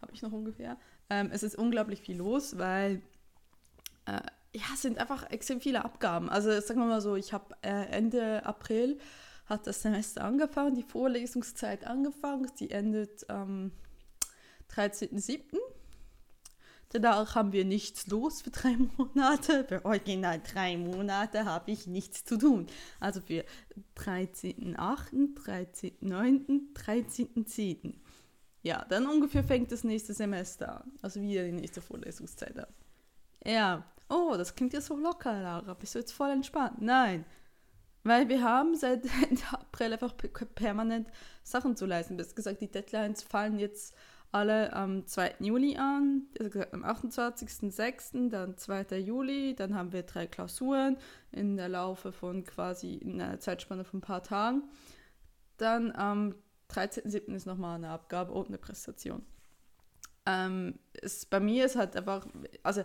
habe 0.00 0.12
ich 0.12 0.22
noch 0.22 0.32
ungefähr. 0.32 0.78
Ähm, 1.10 1.30
es 1.32 1.42
ist 1.42 1.56
unglaublich 1.56 2.00
viel 2.00 2.16
los, 2.16 2.56
weil 2.56 3.02
äh, 4.06 4.20
ja, 4.52 4.64
es 4.74 4.82
sind 4.82 4.98
einfach 4.98 5.30
extrem 5.30 5.60
viele 5.60 5.84
Abgaben. 5.84 6.28
Also 6.28 6.48
sagen 6.60 6.80
wir 6.80 6.86
mal 6.86 7.00
so, 7.00 7.16
ich 7.16 7.32
habe 7.32 7.54
äh, 7.62 7.86
Ende 7.90 8.44
April 8.44 8.98
hat 9.46 9.66
das 9.66 9.82
Semester 9.82 10.24
angefangen, 10.24 10.74
die 10.74 10.82
Vorlesungszeit 10.82 11.84
angefangen, 11.84 12.50
die 12.58 12.70
endet 12.70 13.28
am 13.28 13.72
ähm, 13.72 13.72
13.07. 14.74 15.56
Danach 16.92 17.36
haben 17.36 17.52
wir 17.52 17.64
nichts 17.64 18.08
los 18.08 18.42
für 18.42 18.50
drei 18.50 18.76
Monate. 18.96 19.64
Für 19.64 19.84
original 19.84 20.40
drei 20.40 20.76
Monate 20.76 21.44
habe 21.44 21.70
ich 21.70 21.86
nichts 21.86 22.24
zu 22.24 22.36
tun. 22.36 22.66
Also 22.98 23.20
für 23.20 23.44
13.08., 23.96 25.36
13.09., 25.36 26.72
13.10. 26.74 27.94
Ja, 28.62 28.84
dann 28.88 29.06
ungefähr 29.06 29.42
fängt 29.42 29.72
das 29.72 29.84
nächste 29.84 30.12
Semester 30.12 30.82
an. 30.82 30.92
Also 31.02 31.20
wieder 31.20 31.44
die 31.44 31.52
nächste 31.52 31.80
Vorlesungszeit 31.80 32.58
an. 32.58 32.66
Ja, 33.44 33.84
oh, 34.08 34.34
das 34.36 34.54
klingt 34.54 34.74
ja 34.74 34.80
so 34.80 34.96
locker, 34.96 35.40
Lara, 35.40 35.74
bist 35.74 35.94
du 35.94 35.98
jetzt 35.98 36.12
voll 36.12 36.30
entspannt? 36.30 36.82
Nein, 36.82 37.24
weil 38.04 38.28
wir 38.28 38.42
haben 38.42 38.74
seit 38.74 39.04
Ende 39.28 39.42
April 39.50 39.94
einfach 39.94 40.14
permanent 40.54 41.08
Sachen 41.42 41.76
zu 41.76 41.86
leisten. 41.86 42.16
Bis 42.16 42.34
gesagt, 42.34 42.60
die 42.60 42.70
Deadlines 42.70 43.22
fallen 43.22 43.58
jetzt 43.58 43.94
alle 44.32 44.72
am 44.72 45.06
2. 45.06 45.36
Juli 45.40 45.76
an, 45.76 46.28
also 46.38 46.50
gesagt 46.50 46.72
am 46.72 46.84
28.06., 46.84 48.30
dann 48.30 48.56
2. 48.56 48.98
Juli, 48.98 49.56
dann 49.56 49.74
haben 49.74 49.92
wir 49.92 50.04
drei 50.04 50.26
Klausuren 50.26 50.98
in 51.32 51.56
der 51.56 51.68
Laufe 51.68 52.12
von 52.12 52.44
quasi 52.44 52.94
in 52.94 53.20
einer 53.20 53.40
Zeitspanne 53.40 53.84
von 53.84 53.98
ein 53.98 54.02
paar 54.02 54.22
Tagen. 54.22 54.62
Dann 55.56 55.92
am 55.92 56.36
13.07. 56.70 57.34
ist 57.34 57.46
nochmal 57.46 57.76
eine 57.76 57.90
Abgabe 57.90 58.32
und 58.32 58.48
eine 58.48 58.58
Präsentation. 58.58 59.22
Ähm, 60.26 60.78
es, 60.92 61.26
bei 61.26 61.40
mir 61.40 61.64
ist 61.66 61.76
halt 61.76 61.96
einfach, 61.96 62.26
also 62.62 62.84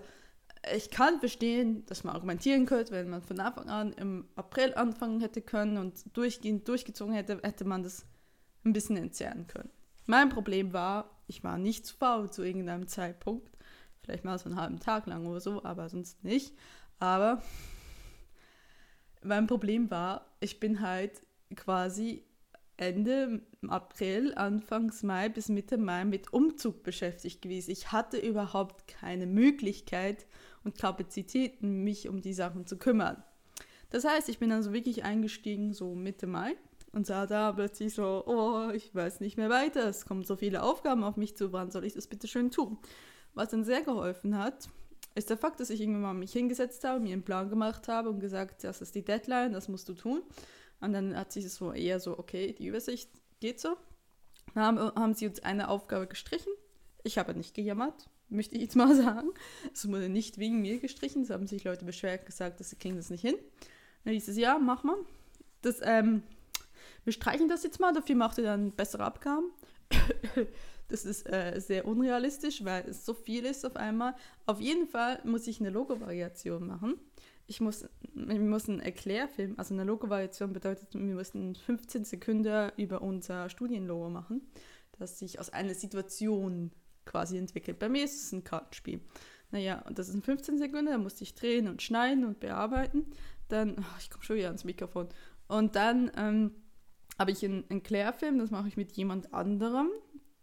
ich 0.73 0.89
kann 0.89 1.19
verstehen, 1.19 1.85
dass 1.85 2.03
man 2.03 2.15
argumentieren 2.15 2.65
könnte, 2.65 2.91
wenn 2.91 3.09
man 3.09 3.21
von 3.21 3.39
Anfang 3.39 3.69
an 3.69 3.93
im 3.93 4.27
April 4.35 4.73
anfangen 4.73 5.19
hätte 5.19 5.41
können 5.41 5.77
und 5.77 6.15
durchgehend 6.17 6.67
durchgezogen 6.67 7.13
hätte, 7.13 7.39
hätte 7.43 7.65
man 7.65 7.83
das 7.83 8.05
ein 8.63 8.73
bisschen 8.73 8.97
entzerren 8.97 9.47
können. 9.47 9.69
Mein 10.07 10.29
Problem 10.29 10.73
war, 10.73 11.09
ich 11.27 11.43
war 11.43 11.57
nicht 11.57 11.85
zu 11.85 11.95
faul 11.95 12.29
zu 12.31 12.43
irgendeinem 12.43 12.87
Zeitpunkt. 12.87 13.49
Vielleicht 14.01 14.23
mal 14.23 14.37
so 14.37 14.45
einen 14.45 14.59
halben 14.59 14.79
Tag 14.79 15.07
lang 15.07 15.25
oder 15.25 15.39
so, 15.39 15.63
aber 15.63 15.89
sonst 15.89 16.23
nicht. 16.23 16.55
Aber 16.99 17.41
mein 19.23 19.47
Problem 19.47 19.89
war, 19.89 20.25
ich 20.39 20.59
bin 20.59 20.81
halt 20.81 21.21
quasi 21.55 22.23
Ende 22.77 23.41
April, 23.67 24.33
Anfangs 24.35 25.03
Mai 25.03 25.29
bis 25.29 25.49
Mitte 25.49 25.77
Mai 25.77 26.05
mit 26.05 26.33
Umzug 26.33 26.83
beschäftigt 26.83 27.41
gewesen. 27.41 27.71
Ich 27.71 27.91
hatte 27.91 28.17
überhaupt 28.17 28.87
keine 28.87 29.27
Möglichkeit 29.27 30.25
und 30.63 30.77
Kapazitäten, 30.77 31.83
mich 31.83 32.09
um 32.09 32.21
die 32.21 32.33
Sachen 32.33 32.65
zu 32.65 32.77
kümmern. 32.77 33.23
Das 33.91 34.03
heißt, 34.03 34.27
ich 34.29 34.39
bin 34.39 34.49
dann 34.49 34.63
so 34.63 34.73
wirklich 34.73 35.03
eingestiegen, 35.03 35.73
so 35.73 35.95
Mitte 35.95 36.27
Mai 36.27 36.55
und 36.91 37.05
sah 37.05 37.25
da 37.27 37.51
plötzlich 37.51 37.93
so, 37.93 38.23
oh, 38.25 38.71
ich 38.73 38.93
weiß 38.93 39.19
nicht 39.19 39.37
mehr 39.37 39.49
weiter, 39.49 39.87
es 39.87 40.05
kommen 40.05 40.23
so 40.23 40.35
viele 40.35 40.63
Aufgaben 40.63 41.03
auf 41.03 41.17
mich 41.17 41.35
zu, 41.37 41.53
wann 41.53 41.71
soll 41.71 41.85
ich 41.85 41.93
das 41.93 42.07
bitte 42.07 42.27
schön 42.27 42.51
tun? 42.51 42.77
Was 43.33 43.49
dann 43.49 43.63
sehr 43.63 43.83
geholfen 43.83 44.37
hat, 44.37 44.69
ist 45.13 45.29
der 45.29 45.37
Fakt, 45.37 45.59
dass 45.59 45.69
ich 45.69 45.79
irgendwann 45.79 46.01
mal 46.01 46.13
mich 46.13 46.33
hingesetzt 46.33 46.83
habe, 46.83 46.99
mir 46.99 47.13
einen 47.13 47.23
Plan 47.23 47.49
gemacht 47.49 47.87
habe 47.87 48.09
und 48.09 48.19
gesagt, 48.19 48.63
das 48.63 48.81
ist 48.81 48.95
die 48.95 49.03
Deadline, 49.03 49.53
das 49.53 49.69
musst 49.69 49.87
du 49.87 49.93
tun. 49.93 50.21
Und 50.81 50.93
dann 50.93 51.15
hat 51.15 51.31
sich 51.31 51.49
so 51.51 51.71
eher 51.71 51.99
so, 51.99 52.17
okay, 52.17 52.53
die 52.53 52.67
Übersicht 52.67 53.09
geht 53.39 53.59
so. 53.59 53.75
Dann 54.53 54.63
haben, 54.63 54.79
haben 54.95 55.13
sie 55.13 55.27
uns 55.27 55.41
eine 55.41 55.69
Aufgabe 55.69 56.07
gestrichen. 56.07 56.51
Ich 57.03 57.17
habe 57.17 57.33
nicht 57.33 57.53
gejammert 57.53 58.09
möchte 58.29 58.55
ich 58.55 58.61
jetzt 58.61 58.75
mal 58.75 58.95
sagen. 59.03 59.29
Es 59.73 59.87
wurde 59.87 60.09
nicht 60.09 60.37
wegen 60.37 60.61
mir 60.61 60.79
gestrichen, 60.79 61.23
es 61.23 61.29
haben 61.29 61.47
sich 61.47 61.63
Leute 61.63 61.85
beschwert, 61.85 62.25
gesagt, 62.25 62.59
dass 62.59 62.69
sie 62.69 62.75
kriegen 62.75 62.95
das 62.95 63.09
nicht 63.09 63.21
hin. 63.21 63.35
Dann 64.03 64.13
hieß 64.13 64.27
es, 64.27 64.37
ja, 64.37 64.57
mach 64.59 64.83
mal. 64.83 64.97
Das, 65.61 65.79
ähm, 65.81 66.23
wir 67.03 67.13
streichen 67.13 67.49
das 67.49 67.63
jetzt 67.63 67.79
mal, 67.79 67.93
dafür 67.93 68.15
macht 68.15 68.37
ihr 68.37 68.43
dann 68.43 68.71
bessere 68.71 69.03
Abgaben. 69.03 69.51
das 70.89 71.05
ist 71.05 71.27
äh, 71.31 71.59
sehr 71.59 71.85
unrealistisch, 71.85 72.63
weil 72.63 72.87
es 72.89 73.05
so 73.05 73.13
viel 73.13 73.45
ist 73.45 73.65
auf 73.65 73.75
einmal. 73.75 74.15
Auf 74.45 74.59
jeden 74.59 74.87
Fall 74.87 75.19
muss 75.23 75.47
ich 75.47 75.59
eine 75.59 75.69
Logo-Variation 75.69 76.67
machen. 76.67 76.99
Ich 77.47 77.61
muss, 77.61 77.85
ich 78.03 78.39
muss 78.39 78.67
einen 78.67 78.79
Erklärfilm, 78.79 79.53
also 79.57 79.73
eine 79.73 79.83
Logo-Variation 79.83 80.51
bedeutet, 80.51 80.93
wir 80.93 80.99
müssen 80.99 81.55
15 81.55 82.05
Sekunden 82.05 82.71
über 82.77 83.01
unser 83.01 83.49
Studienlogo 83.49 84.09
machen, 84.09 84.41
das 84.97 85.19
sich 85.19 85.39
aus 85.39 85.51
einer 85.51 85.75
Situation 85.75 86.71
quasi 87.05 87.37
entwickelt. 87.37 87.77
Bei 87.79 87.89
mir 87.89 88.03
ist 88.03 88.15
es 88.15 88.31
ein 88.31 88.43
Kartenspiel. 88.43 88.99
Naja, 89.51 89.83
und 89.87 89.99
das 89.99 90.09
ist 90.09 90.15
in 90.15 90.21
15 90.21 90.57
Sekunden, 90.57 90.87
da 90.87 90.97
musste 90.97 91.23
ich 91.23 91.35
drehen 91.35 91.67
und 91.67 91.81
schneiden 91.81 92.25
und 92.25 92.39
bearbeiten. 92.39 93.05
Dann, 93.47 93.75
oh, 93.79 93.97
ich 93.99 94.09
komme 94.09 94.23
schon 94.23 94.37
wieder 94.37 94.47
ans 94.47 94.63
Mikrofon. 94.63 95.07
Und 95.47 95.75
dann 95.75 96.11
ähm, 96.17 96.51
habe 97.19 97.31
ich 97.31 97.45
einen, 97.45 97.63
einen 97.69 97.83
Klärfilm, 97.83 98.39
das 98.39 98.51
mache 98.51 98.67
ich 98.67 98.77
mit 98.77 98.91
jemand 98.97 99.33
anderem. 99.33 99.89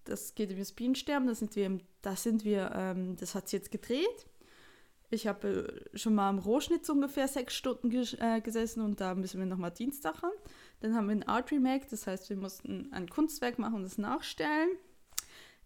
Das 0.04 0.34
geht 0.34 0.50
über 0.50 0.60
das 0.60 0.72
Bienensterben, 0.72 1.28
das 1.28 1.40
sind 1.40 1.54
wir, 1.56 1.78
das 2.00 2.22
sind 2.22 2.44
wir, 2.44 2.72
ähm, 2.74 3.16
das 3.16 3.34
hat 3.34 3.48
sie 3.48 3.56
jetzt 3.56 3.70
gedreht. 3.70 4.26
Ich 5.12 5.26
habe 5.26 5.92
äh, 5.92 5.98
schon 5.98 6.14
mal 6.14 6.30
am 6.30 6.38
Rohschnitt 6.38 6.86
so 6.86 6.94
ungefähr 6.94 7.28
sechs 7.28 7.54
Stunden 7.54 7.90
ges 7.90 8.14
äh, 8.14 8.40
gesessen 8.40 8.82
und 8.82 8.98
da 8.98 9.14
müssen 9.14 9.38
wir 9.38 9.46
nochmal 9.46 9.70
Dienstag 9.70 10.22
haben. 10.22 10.32
Dann 10.80 10.94
haben 10.94 11.06
wir 11.06 11.14
ein 11.14 11.28
Art 11.28 11.52
Remake, 11.52 11.86
das 11.90 12.06
heißt, 12.06 12.30
wir 12.30 12.36
mussten 12.38 12.90
ein 12.92 13.10
Kunstwerk 13.10 13.58
machen 13.58 13.74
und 13.74 13.84
es 13.84 13.98
nachstellen. 13.98 14.70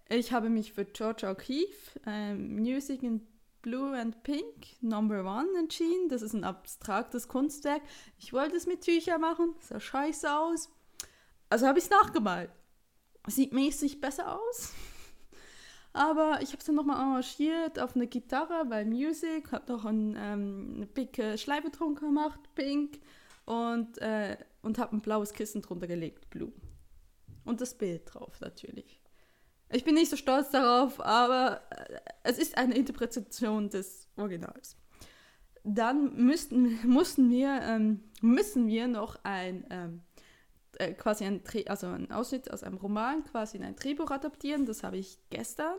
Ich 0.08 0.32
habe 0.32 0.48
mich 0.48 0.72
für 0.72 0.84
George 0.84 1.28
O'Keeffe, 1.28 2.00
ähm, 2.06 2.56
Music 2.56 3.04
in 3.04 3.24
Blue 3.62 3.96
and 3.96 4.20
Pink, 4.24 4.80
Number 4.80 5.20
One 5.24 5.56
entschieden. 5.56 6.08
Das 6.08 6.22
ist 6.22 6.32
ein 6.32 6.42
abstraktes 6.42 7.28
Kunstwerk. 7.28 7.82
Ich 8.18 8.32
wollte 8.32 8.56
es 8.56 8.66
mit 8.66 8.80
Tüchern 8.80 9.20
machen, 9.20 9.54
sah 9.60 9.78
scheiße 9.78 10.36
aus. 10.36 10.70
Also 11.50 11.68
habe 11.68 11.78
ich 11.78 11.84
es 11.84 11.90
nachgemalt. 11.90 12.50
Sieht 13.28 13.52
mäßig 13.52 14.00
besser 14.00 14.40
aus. 14.40 14.72
Aber 15.96 16.42
ich 16.42 16.50
habe 16.50 16.58
es 16.58 16.66
dann 16.66 16.74
nochmal 16.74 16.98
arrangiert 16.98 17.80
auf 17.80 17.96
eine 17.96 18.06
Gitarre 18.06 18.66
bei 18.66 18.84
Music, 18.84 19.50
habe 19.50 19.72
noch 19.72 19.86
ein, 19.86 20.14
ähm, 20.18 20.72
eine 20.76 20.86
dicke 20.88 21.38
Schleife 21.38 21.70
drunter 21.70 22.02
gemacht, 22.02 22.38
pink, 22.54 23.00
und, 23.46 23.96
äh, 24.02 24.36
und 24.60 24.76
habe 24.76 24.94
ein 24.94 25.00
blaues 25.00 25.32
Kissen 25.32 25.62
drunter 25.62 25.86
gelegt, 25.86 26.28
blue. 26.28 26.52
Und 27.46 27.62
das 27.62 27.78
Bild 27.78 28.02
drauf 28.12 28.38
natürlich. 28.40 29.00
Ich 29.72 29.84
bin 29.84 29.94
nicht 29.94 30.10
so 30.10 30.16
stolz 30.16 30.50
darauf, 30.50 31.00
aber 31.00 31.62
äh, 31.70 31.98
es 32.24 32.36
ist 32.36 32.58
eine 32.58 32.74
Interpretation 32.74 33.70
des 33.70 34.06
Originals. 34.18 34.76
Dann 35.64 36.14
müssten, 36.14 36.78
mussten 36.86 37.30
wir, 37.30 37.62
ähm, 37.62 38.04
müssen 38.20 38.66
wir 38.66 38.86
noch 38.86 39.18
ein, 39.22 39.64
ähm, 39.70 40.02
äh, 40.78 40.92
quasi 40.92 41.24
ein, 41.24 41.42
also 41.68 41.86
ein 41.86 42.12
Ausschnitt 42.12 42.50
aus 42.50 42.62
einem 42.62 42.76
Roman 42.76 43.24
quasi 43.24 43.56
in 43.56 43.62
ein 43.64 43.76
Drehbuch 43.76 44.10
adaptieren. 44.10 44.66
Das 44.66 44.82
habe 44.82 44.98
ich 44.98 45.18
gestern 45.30 45.78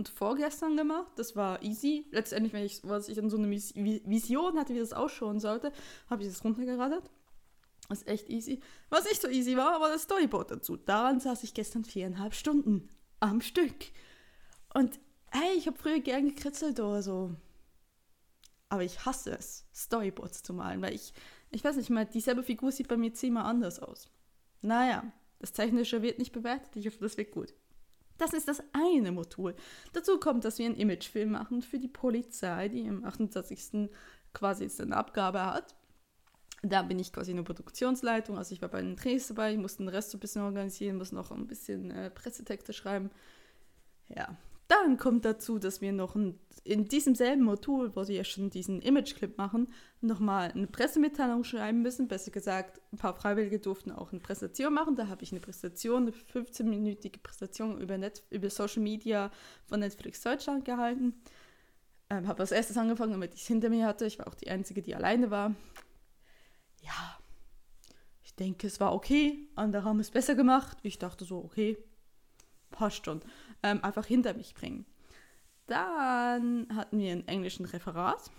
und 0.00 0.08
vorgestern 0.08 0.78
gemacht. 0.78 1.12
Das 1.16 1.36
war 1.36 1.62
easy. 1.62 2.06
Letztendlich, 2.10 2.54
wenn 2.54 2.64
ich, 2.64 2.80
was 2.84 3.08
ich 3.10 3.16
dann 3.16 3.28
so 3.28 3.36
eine 3.36 3.50
Vision 3.50 4.58
hatte, 4.58 4.74
wie 4.74 4.78
das 4.78 4.94
ausschauen 4.94 5.40
sollte, 5.40 5.72
habe 6.08 6.22
ich 6.22 6.28
das 6.28 6.42
runtergeradet. 6.42 7.04
Das 7.90 7.98
ist 7.98 8.08
echt 8.08 8.30
easy. 8.30 8.60
Was 8.88 9.04
nicht 9.04 9.20
so 9.20 9.28
easy 9.28 9.58
war, 9.58 9.78
war 9.78 9.90
das 9.90 10.04
Storyboard 10.04 10.52
dazu. 10.52 10.78
Daran 10.78 11.20
saß 11.20 11.42
ich 11.44 11.52
gestern 11.52 11.84
viereinhalb 11.84 12.34
Stunden 12.34 12.88
am 13.20 13.42
Stück. 13.42 13.74
Und 14.72 14.98
hey, 15.32 15.54
ich 15.58 15.66
habe 15.66 15.76
früher 15.76 16.00
gern 16.00 16.26
gekritzelt 16.26 16.80
oder 16.80 17.02
so. 17.02 17.36
Aber 18.70 18.82
ich 18.82 19.04
hasse 19.04 19.32
es, 19.32 19.66
Storyboards 19.74 20.42
zu 20.42 20.54
malen, 20.54 20.80
weil 20.80 20.94
ich, 20.94 21.12
ich 21.50 21.62
weiß 21.62 21.76
nicht 21.76 21.90
mal, 21.90 22.06
dieselbe 22.06 22.42
Figur 22.42 22.72
sieht 22.72 22.88
bei 22.88 22.96
mir 22.96 23.12
zehnmal 23.12 23.44
anders 23.44 23.80
aus. 23.80 24.08
Naja, 24.62 25.12
das 25.40 25.52
Technische 25.52 26.00
wird 26.00 26.18
nicht 26.18 26.32
bewertet, 26.32 26.74
ich 26.76 26.86
hoffe, 26.86 27.00
das 27.00 27.18
wird 27.18 27.32
gut. 27.32 27.52
Das 28.20 28.34
ist 28.34 28.48
das 28.48 28.62
eine 28.74 29.12
Modul. 29.12 29.54
Dazu 29.94 30.20
kommt, 30.20 30.44
dass 30.44 30.58
wir 30.58 30.66
einen 30.66 30.76
Imagefilm 30.76 31.30
machen 31.30 31.62
für 31.62 31.78
die 31.78 31.88
Polizei, 31.88 32.68
die 32.68 32.86
am 32.86 33.02
28. 33.02 33.88
quasi 34.34 34.64
jetzt 34.64 34.78
eine 34.78 34.94
Abgabe 34.94 35.42
hat. 35.42 35.74
Da 36.62 36.82
bin 36.82 36.98
ich 36.98 37.14
quasi 37.14 37.30
in 37.30 37.38
der 37.38 37.44
Produktionsleitung, 37.44 38.36
also 38.36 38.54
ich 38.54 38.60
war 38.60 38.68
bei 38.68 38.82
den 38.82 38.96
Drehs 38.96 39.28
dabei, 39.28 39.52
ich 39.52 39.58
musste 39.58 39.82
den 39.82 39.88
Rest 39.88 40.10
so 40.10 40.18
ein 40.18 40.20
bisschen 40.20 40.42
organisieren, 40.42 40.98
muss 40.98 41.12
noch 41.12 41.30
ein 41.30 41.46
bisschen 41.46 41.90
äh, 41.90 42.10
Pressetexte 42.10 42.74
schreiben. 42.74 43.10
Ja, 44.08 44.36
dann 44.70 44.98
kommt 44.98 45.24
dazu, 45.24 45.58
dass 45.58 45.80
wir 45.80 45.92
noch 45.92 46.14
ein, 46.14 46.38
in 46.62 46.86
diesem 46.86 47.16
selben 47.16 47.42
Modul, 47.42 47.96
wo 47.96 48.04
sie 48.04 48.14
ja 48.14 48.22
schon 48.22 48.50
diesen 48.50 48.80
Imageclip 48.80 49.36
machen, 49.36 49.72
nochmal 50.00 50.52
eine 50.52 50.68
Pressemitteilung 50.68 51.42
schreiben 51.42 51.82
müssen. 51.82 52.06
Besser 52.06 52.30
gesagt, 52.30 52.80
ein 52.92 52.96
paar 52.96 53.14
Freiwillige 53.14 53.58
durften 53.58 53.90
auch 53.90 54.12
eine 54.12 54.20
Präsentation 54.20 54.72
machen. 54.72 54.94
Da 54.94 55.08
habe 55.08 55.24
ich 55.24 55.32
eine 55.32 55.40
Präsentation, 55.40 56.02
eine 56.02 56.12
15-minütige 56.12 57.20
Präsentation 57.20 57.80
über, 57.80 57.98
Net 57.98 58.22
über 58.30 58.48
Social 58.48 58.82
Media 58.82 59.32
von 59.66 59.80
Netflix 59.80 60.22
Deutschland 60.22 60.64
gehalten. 60.64 61.14
Ähm, 62.08 62.28
habe 62.28 62.40
als 62.40 62.52
erstes 62.52 62.76
angefangen, 62.76 63.12
damit 63.12 63.34
ich 63.34 63.42
es 63.42 63.48
hinter 63.48 63.70
mir 63.70 63.86
hatte. 63.86 64.06
Ich 64.06 64.20
war 64.20 64.28
auch 64.28 64.36
die 64.36 64.50
Einzige, 64.50 64.82
die 64.82 64.94
alleine 64.94 65.32
war. 65.32 65.52
Ja, 66.80 67.18
ich 68.22 68.36
denke, 68.36 68.68
es 68.68 68.78
war 68.78 68.94
okay. 68.94 69.48
Andere 69.56 69.82
haben 69.82 69.98
es 69.98 70.12
besser 70.12 70.36
gemacht. 70.36 70.78
Ich 70.82 71.00
dachte 71.00 71.24
so, 71.24 71.38
okay, 71.38 71.76
passt 72.70 73.04
schon 73.04 73.20
ähm, 73.62 73.82
einfach 73.82 74.06
hinter 74.06 74.34
mich 74.34 74.54
bringen. 74.54 74.86
Dann 75.66 76.66
hatten 76.74 76.98
wir 76.98 77.12
einen 77.12 77.28
englischen 77.28 77.64
Referat. 77.64 78.30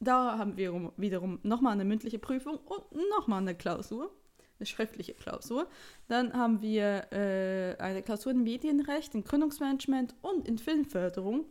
Da 0.00 0.36
haben 0.36 0.56
wir 0.56 0.92
wiederum 0.96 1.38
nochmal 1.44 1.74
eine 1.74 1.84
mündliche 1.84 2.18
Prüfung 2.18 2.56
und 2.56 2.82
nochmal 3.10 3.40
eine 3.40 3.54
Klausur, 3.54 4.12
eine 4.58 4.66
schriftliche 4.66 5.14
Klausur. 5.14 5.68
Dann 6.08 6.32
haben 6.32 6.60
wir 6.60 7.12
äh, 7.12 7.76
eine 7.78 8.02
Klausur 8.02 8.32
in 8.32 8.42
Medienrecht, 8.42 9.14
in 9.14 9.22
Gründungsmanagement 9.22 10.16
und 10.22 10.48
in 10.48 10.58
Filmförderung. 10.58 11.44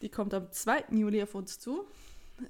Die 0.00 0.08
kommt 0.08 0.32
am 0.32 0.50
2. 0.50 0.86
Juli 0.92 1.22
auf 1.22 1.34
uns 1.34 1.58
zu. 1.58 1.84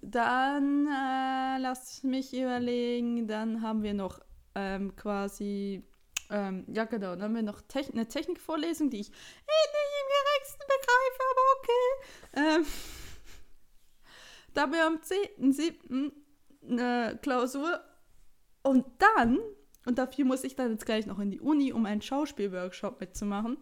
Dann 0.03 0.87
äh, 0.87 1.59
lasst 1.61 2.05
mich 2.05 2.33
überlegen, 2.33 3.27
dann 3.27 3.63
haben 3.63 3.83
wir 3.83 3.95
noch 3.95 4.21
ähm, 4.55 4.95
quasi 4.95 5.83
ähm, 6.31 6.65
ja, 6.69 6.85
genau. 6.85 7.11
Dann 7.11 7.23
haben 7.23 7.35
wir 7.35 7.43
noch 7.43 7.63
Techn 7.63 7.93
eine 7.93 8.07
Technikvorlesung, 8.07 8.91
die 8.91 9.01
ich 9.01 9.09
eh 9.09 9.13
nicht 9.13 9.95
im 10.01 10.09
geringsten 10.17 10.65
begreife, 10.77 11.23
aber 11.31 11.43
okay. 11.59 12.61
Ähm, 12.61 12.67
da 14.55 14.63
haben 14.63 14.73
wir 14.73 14.87
am 14.87 14.97
10.7. 14.97 16.13
eine 16.71 17.19
Klausur. 17.23 17.81
Und 18.63 18.85
dann, 18.99 19.39
und 19.87 19.99
dafür 19.99 20.25
muss 20.25 20.45
ich 20.45 20.55
dann 20.57 20.73
jetzt 20.73 20.85
gleich 20.85 21.07
noch 21.07 21.19
in 21.19 21.31
die 21.31 21.41
Uni, 21.41 21.73
um 21.73 21.87
einen 21.87 22.03
Schauspielworkshop 22.03 23.01
mitzumachen, 23.01 23.57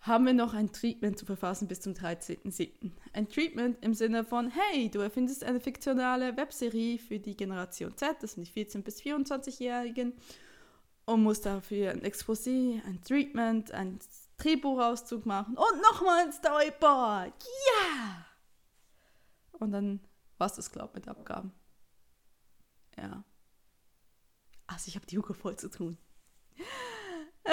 haben 0.00 0.24
wir 0.24 0.34
noch 0.34 0.54
ein 0.54 0.72
Treatment 0.72 1.18
zu 1.18 1.26
verfassen 1.26 1.68
bis 1.68 1.80
zum 1.80 1.92
13.07. 1.92 2.92
Ein 3.12 3.28
Treatment 3.28 3.84
im 3.84 3.92
Sinne 3.92 4.24
von, 4.24 4.50
hey, 4.50 4.88
du 4.88 5.00
erfindest 5.00 5.42
eine 5.42 5.60
fiktionale 5.60 6.36
Webserie 6.36 6.98
für 6.98 7.18
die 7.18 7.36
Generation 7.36 7.96
Z, 7.96 8.16
das 8.20 8.32
sind 8.32 8.46
die 8.46 8.64
14- 8.64 8.82
bis 8.82 9.00
24-Jährigen 9.00 10.14
und 11.06 11.22
muss 11.22 11.40
dafür 11.40 11.92
ein 11.92 12.02
Exposé, 12.02 12.84
ein 12.84 13.00
Treatment, 13.02 13.72
ein 13.72 13.98
Drehbuchauszug 14.38 15.24
machen 15.24 15.56
und 15.56 15.82
nochmal 15.82 16.24
ein 16.24 16.32
Storyboard. 16.32 17.32
Ja! 17.42 17.86
Yeah! 17.86 18.26
Und 19.52 19.72
dann 19.72 20.00
war 20.36 20.48
es 20.48 20.54
das, 20.54 20.70
glaube 20.70 20.90
ich, 20.90 20.94
mit 20.96 21.08
Abgaben. 21.08 21.52
Ja. 22.98 23.24
Also 24.66 24.88
ich 24.88 24.96
habe 24.96 25.06
die 25.06 25.16
Hucke 25.16 25.32
voll 25.32 25.56
zu 25.56 25.70
tun. 25.70 25.96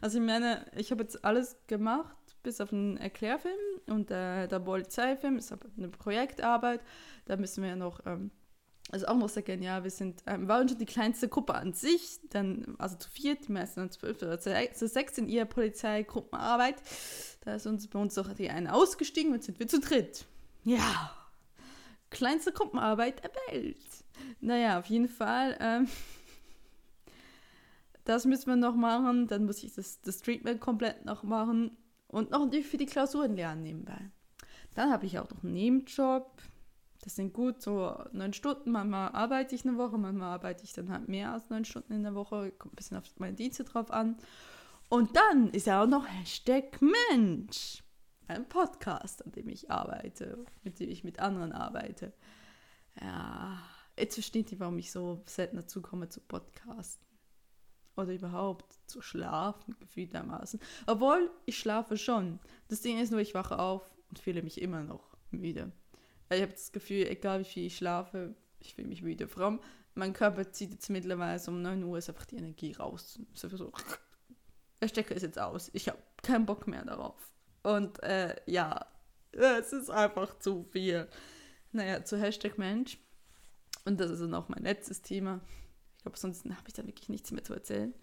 also 0.00 0.18
ich 0.18 0.24
meine, 0.24 0.70
ich 0.76 0.90
habe 0.90 1.02
jetzt 1.02 1.24
alles 1.24 1.56
gemacht, 1.66 2.16
bis 2.42 2.60
auf 2.60 2.72
einen 2.72 2.96
Erklärfilm 2.96 3.58
und 3.86 4.10
äh, 4.10 4.46
der 4.46 4.60
Polizeifilm 4.60 5.36
ist 5.38 5.50
aber 5.52 5.68
eine 5.76 5.88
Projektarbeit. 5.88 6.80
Da 7.24 7.36
müssen 7.36 7.62
wir 7.62 7.70
ja 7.70 7.76
noch 7.76 8.06
ähm, 8.06 8.30
also 8.90 9.06
auch 9.06 9.16
noch 9.16 9.28
sehr 9.28 9.42
genial. 9.42 9.82
Wir 9.82 9.90
sind, 9.90 10.22
ähm, 10.26 10.46
waren 10.46 10.68
schon 10.68 10.78
die 10.78 10.86
kleinste 10.86 11.28
Gruppe 11.28 11.54
an 11.54 11.72
sich, 11.72 12.20
dann, 12.30 12.76
also 12.78 12.96
zu 12.96 13.08
viert, 13.08 13.48
die 13.48 13.52
meisten 13.52 13.80
dann 13.80 13.90
zwölf 13.90 14.20
oder 14.22 14.38
zu 14.38 14.88
sechs 14.88 15.18
in 15.18 15.28
ihrer 15.28 15.46
Polizeigruppenarbeit. 15.46 16.76
Da 17.44 17.54
ist 17.54 17.66
uns 17.66 17.88
bei 17.88 17.98
uns 17.98 18.14
doch 18.14 18.32
die 18.34 18.50
eine 18.50 18.74
ausgestiegen 18.74 19.32
und 19.32 19.42
sind 19.42 19.58
wir 19.58 19.68
zu 19.68 19.80
dritt. 19.80 20.26
Ja, 20.64 21.12
kleinste 22.10 22.52
Gruppenarbeit 22.52 23.22
der 23.22 23.30
Welt. 23.48 23.76
Naja, 24.40 24.78
auf 24.78 24.86
jeden 24.86 25.08
Fall. 25.08 25.56
Ähm, 25.60 25.88
das 28.04 28.24
müssen 28.26 28.46
wir 28.46 28.56
noch 28.56 28.76
machen. 28.76 29.26
Dann 29.26 29.46
muss 29.46 29.62
ich 29.62 29.74
das, 29.74 30.00
das 30.02 30.18
Treatment 30.18 30.60
komplett 30.60 31.04
noch 31.04 31.22
machen. 31.22 31.76
Und 32.06 32.30
noch 32.30 32.48
für 32.62 32.76
die 32.76 32.86
Klausuren 32.86 33.34
lernen 33.34 33.62
nebenbei. 33.62 34.10
Dann 34.74 34.90
habe 34.90 35.06
ich 35.06 35.18
auch 35.18 35.28
noch 35.30 35.42
einen 35.42 35.54
Nebenjob 35.54 36.40
das 37.04 37.16
sind 37.16 37.34
gut 37.34 37.60
so 37.60 38.02
neun 38.12 38.32
Stunden. 38.32 38.70
Manchmal 38.70 39.10
arbeite 39.10 39.54
ich 39.54 39.66
eine 39.66 39.76
Woche, 39.76 39.98
manchmal 39.98 40.32
arbeite 40.32 40.64
ich 40.64 40.72
dann 40.72 40.90
halt 40.90 41.06
mehr 41.06 41.32
als 41.32 41.50
neun 41.50 41.66
Stunden 41.66 41.92
in 41.92 42.02
der 42.02 42.14
Woche. 42.14 42.50
Kommt 42.52 42.72
ein 42.72 42.76
bisschen 42.76 42.96
auf 42.96 43.04
meine 43.18 43.36
Dienste 43.36 43.64
drauf 43.64 43.90
an. 43.90 44.16
Und 44.88 45.14
dann 45.14 45.50
ist 45.50 45.66
ja 45.66 45.82
auch 45.82 45.86
noch 45.86 46.08
Hashtag 46.08 46.80
Mensch. 47.10 47.82
Ein 48.26 48.48
Podcast, 48.48 49.22
an 49.22 49.32
dem 49.32 49.50
ich 49.50 49.70
arbeite, 49.70 50.46
mit 50.62 50.80
dem 50.80 50.88
ich 50.88 51.04
mit 51.04 51.18
anderen 51.18 51.52
arbeite. 51.52 52.14
Ja, 52.98 53.58
jetzt 53.98 54.14
versteht 54.14 54.50
ihr, 54.50 54.60
warum 54.60 54.78
ich 54.78 54.90
so 54.90 55.22
selten 55.26 55.56
dazu 55.56 55.82
komme 55.82 56.08
zu 56.08 56.22
podcasten. 56.22 57.06
Oder 57.96 58.14
überhaupt 58.14 58.78
zu 58.86 59.02
schlafen, 59.02 59.76
gefühltermaßen. 59.78 60.58
Obwohl, 60.86 61.30
ich 61.44 61.58
schlafe 61.58 61.98
schon. 61.98 62.40
Das 62.68 62.80
Ding 62.80 62.98
ist 62.98 63.10
nur, 63.10 63.20
ich 63.20 63.34
wache 63.34 63.58
auf 63.58 63.94
und 64.08 64.18
fühle 64.18 64.42
mich 64.42 64.62
immer 64.62 64.82
noch 64.82 65.18
müde. 65.30 65.70
Ich 66.34 66.42
habe 66.42 66.52
das 66.52 66.72
Gefühl, 66.72 67.06
egal 67.06 67.40
wie 67.40 67.44
viel 67.44 67.66
ich 67.66 67.76
schlafe, 67.76 68.34
ich 68.60 68.74
fühle 68.74 68.88
mich 68.88 69.02
müde. 69.02 69.28
Vor 69.28 69.42
allem, 69.42 69.60
mein 69.94 70.12
Körper 70.12 70.50
zieht 70.50 70.72
jetzt 70.72 70.90
mittlerweile 70.90 71.40
um 71.46 71.62
9 71.62 71.82
Uhr 71.84 71.96
einfach 71.96 72.26
die 72.26 72.36
Energie 72.36 72.72
raus. 72.72 73.18
So, 73.34 73.48
so, 73.48 73.72
der 74.80 74.88
Stecker 74.88 75.14
ist 75.14 75.22
jetzt 75.22 75.38
aus. 75.38 75.70
Ich 75.72 75.88
habe 75.88 75.98
keinen 76.22 76.46
Bock 76.46 76.66
mehr 76.66 76.84
darauf. 76.84 77.32
Und 77.62 78.02
äh, 78.02 78.36
ja, 78.46 78.86
es 79.32 79.72
ist 79.72 79.90
einfach 79.90 80.38
zu 80.38 80.64
viel. 80.64 81.08
Naja, 81.72 82.04
zu 82.04 82.18
Hashtag 82.18 82.58
Mensch. 82.58 82.98
Und 83.84 84.00
das 84.00 84.10
ist 84.10 84.20
dann 84.20 84.34
auch 84.34 84.48
mein 84.48 84.62
letztes 84.62 85.02
Thema. 85.02 85.40
Ich 85.96 86.02
glaube, 86.02 86.18
sonst 86.18 86.44
habe 86.44 86.68
ich 86.68 86.74
da 86.74 86.86
wirklich 86.86 87.08
nichts 87.08 87.32
mehr 87.32 87.44
zu 87.44 87.54
erzählen. 87.54 87.94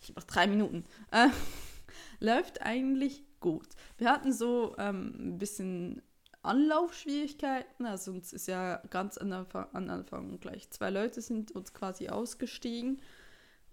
Ich 0.00 0.08
habe 0.08 0.20
noch 0.20 0.26
drei 0.26 0.46
Minuten. 0.46 0.84
Äh, 1.10 1.28
läuft 2.20 2.62
eigentlich 2.62 3.24
gut. 3.40 3.68
Wir 3.96 4.10
hatten 4.10 4.32
so 4.32 4.76
ähm, 4.78 5.14
ein 5.18 5.38
bisschen 5.38 6.02
Anlaufschwierigkeiten. 6.48 7.86
Also 7.86 8.10
uns 8.12 8.32
ist 8.32 8.48
ja 8.48 8.82
ganz 8.90 9.18
an 9.18 9.32
Anfang, 9.32 9.66
an 9.72 9.90
Anfang 9.90 10.40
gleich 10.40 10.70
zwei 10.70 10.90
Leute 10.90 11.20
sind 11.20 11.52
uns 11.52 11.72
quasi 11.74 12.08
ausgestiegen. 12.08 13.00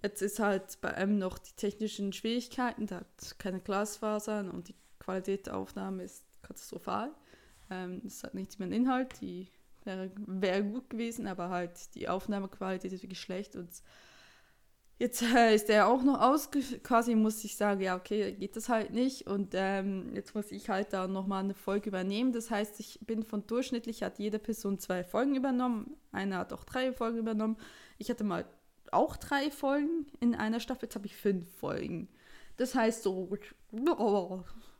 Jetzt 0.03 0.21
ist 0.21 0.39
halt 0.39 0.79
bei 0.81 0.93
einem 0.93 1.17
noch 1.17 1.39
die 1.39 1.55
technischen 1.55 2.13
Schwierigkeiten, 2.13 2.85
da 2.85 2.97
hat 2.97 3.39
keine 3.39 3.59
Glasfasern 3.59 4.51
und 4.51 4.67
die 4.67 4.75
Qualität 4.99 5.47
der 5.47 5.57
Aufnahme 5.57 6.03
ist 6.03 6.23
katastrophal. 6.43 7.11
Ähm, 7.71 8.01
es 8.05 8.23
hat 8.23 8.35
nichts 8.35 8.59
mehr 8.59 8.69
Inhalt, 8.69 9.19
die 9.21 9.47
wäre, 9.83 10.11
wäre 10.27 10.63
gut 10.63 10.89
gewesen, 10.89 11.27
aber 11.27 11.49
halt 11.49 11.95
die 11.95 12.07
Aufnahmequalität 12.07 12.91
ist 12.93 13.03
wirklich 13.03 13.21
schlecht 13.21 13.55
und 13.55 13.69
Jetzt 14.97 15.21
äh, 15.21 15.53
ist 15.53 15.69
er 15.69 15.87
auch 15.87 16.03
noch 16.03 16.21
ausge... 16.21 16.61
Quasi 16.81 17.15
muss 17.15 17.43
ich 17.43 17.57
sagen, 17.57 17.81
ja, 17.81 17.97
okay, 17.97 18.31
geht 18.31 18.55
das 18.55 18.69
halt 18.69 18.91
nicht. 18.91 19.27
Und 19.27 19.49
ähm, 19.53 20.11
jetzt 20.15 20.35
muss 20.35 20.51
ich 20.51 20.69
halt 20.69 20.93
da 20.93 21.07
nochmal 21.07 21.43
eine 21.43 21.53
Folge 21.53 21.89
übernehmen. 21.89 22.31
Das 22.31 22.49
heißt, 22.49 22.79
ich 22.79 22.99
bin 23.01 23.23
von 23.23 23.45
durchschnittlich 23.45 24.03
hat 24.03 24.19
jede 24.19 24.39
Person 24.39 24.79
zwei 24.79 25.03
Folgen 25.03 25.35
übernommen. 25.35 25.97
Einer 26.13 26.37
hat 26.37 26.53
auch 26.53 26.63
drei 26.63 26.93
Folgen 26.93 27.17
übernommen. 27.17 27.57
Ich 27.97 28.09
hatte 28.09 28.23
mal 28.23 28.45
auch 28.91 29.17
drei 29.17 29.51
Folgen 29.51 30.07
in 30.21 30.33
einer 30.33 30.61
Staffel. 30.61 30.85
Jetzt 30.85 30.95
habe 30.95 31.07
ich 31.07 31.17
fünf 31.17 31.49
Folgen. 31.57 32.07
Das 32.55 32.73
heißt 32.73 33.03
so, 33.03 33.29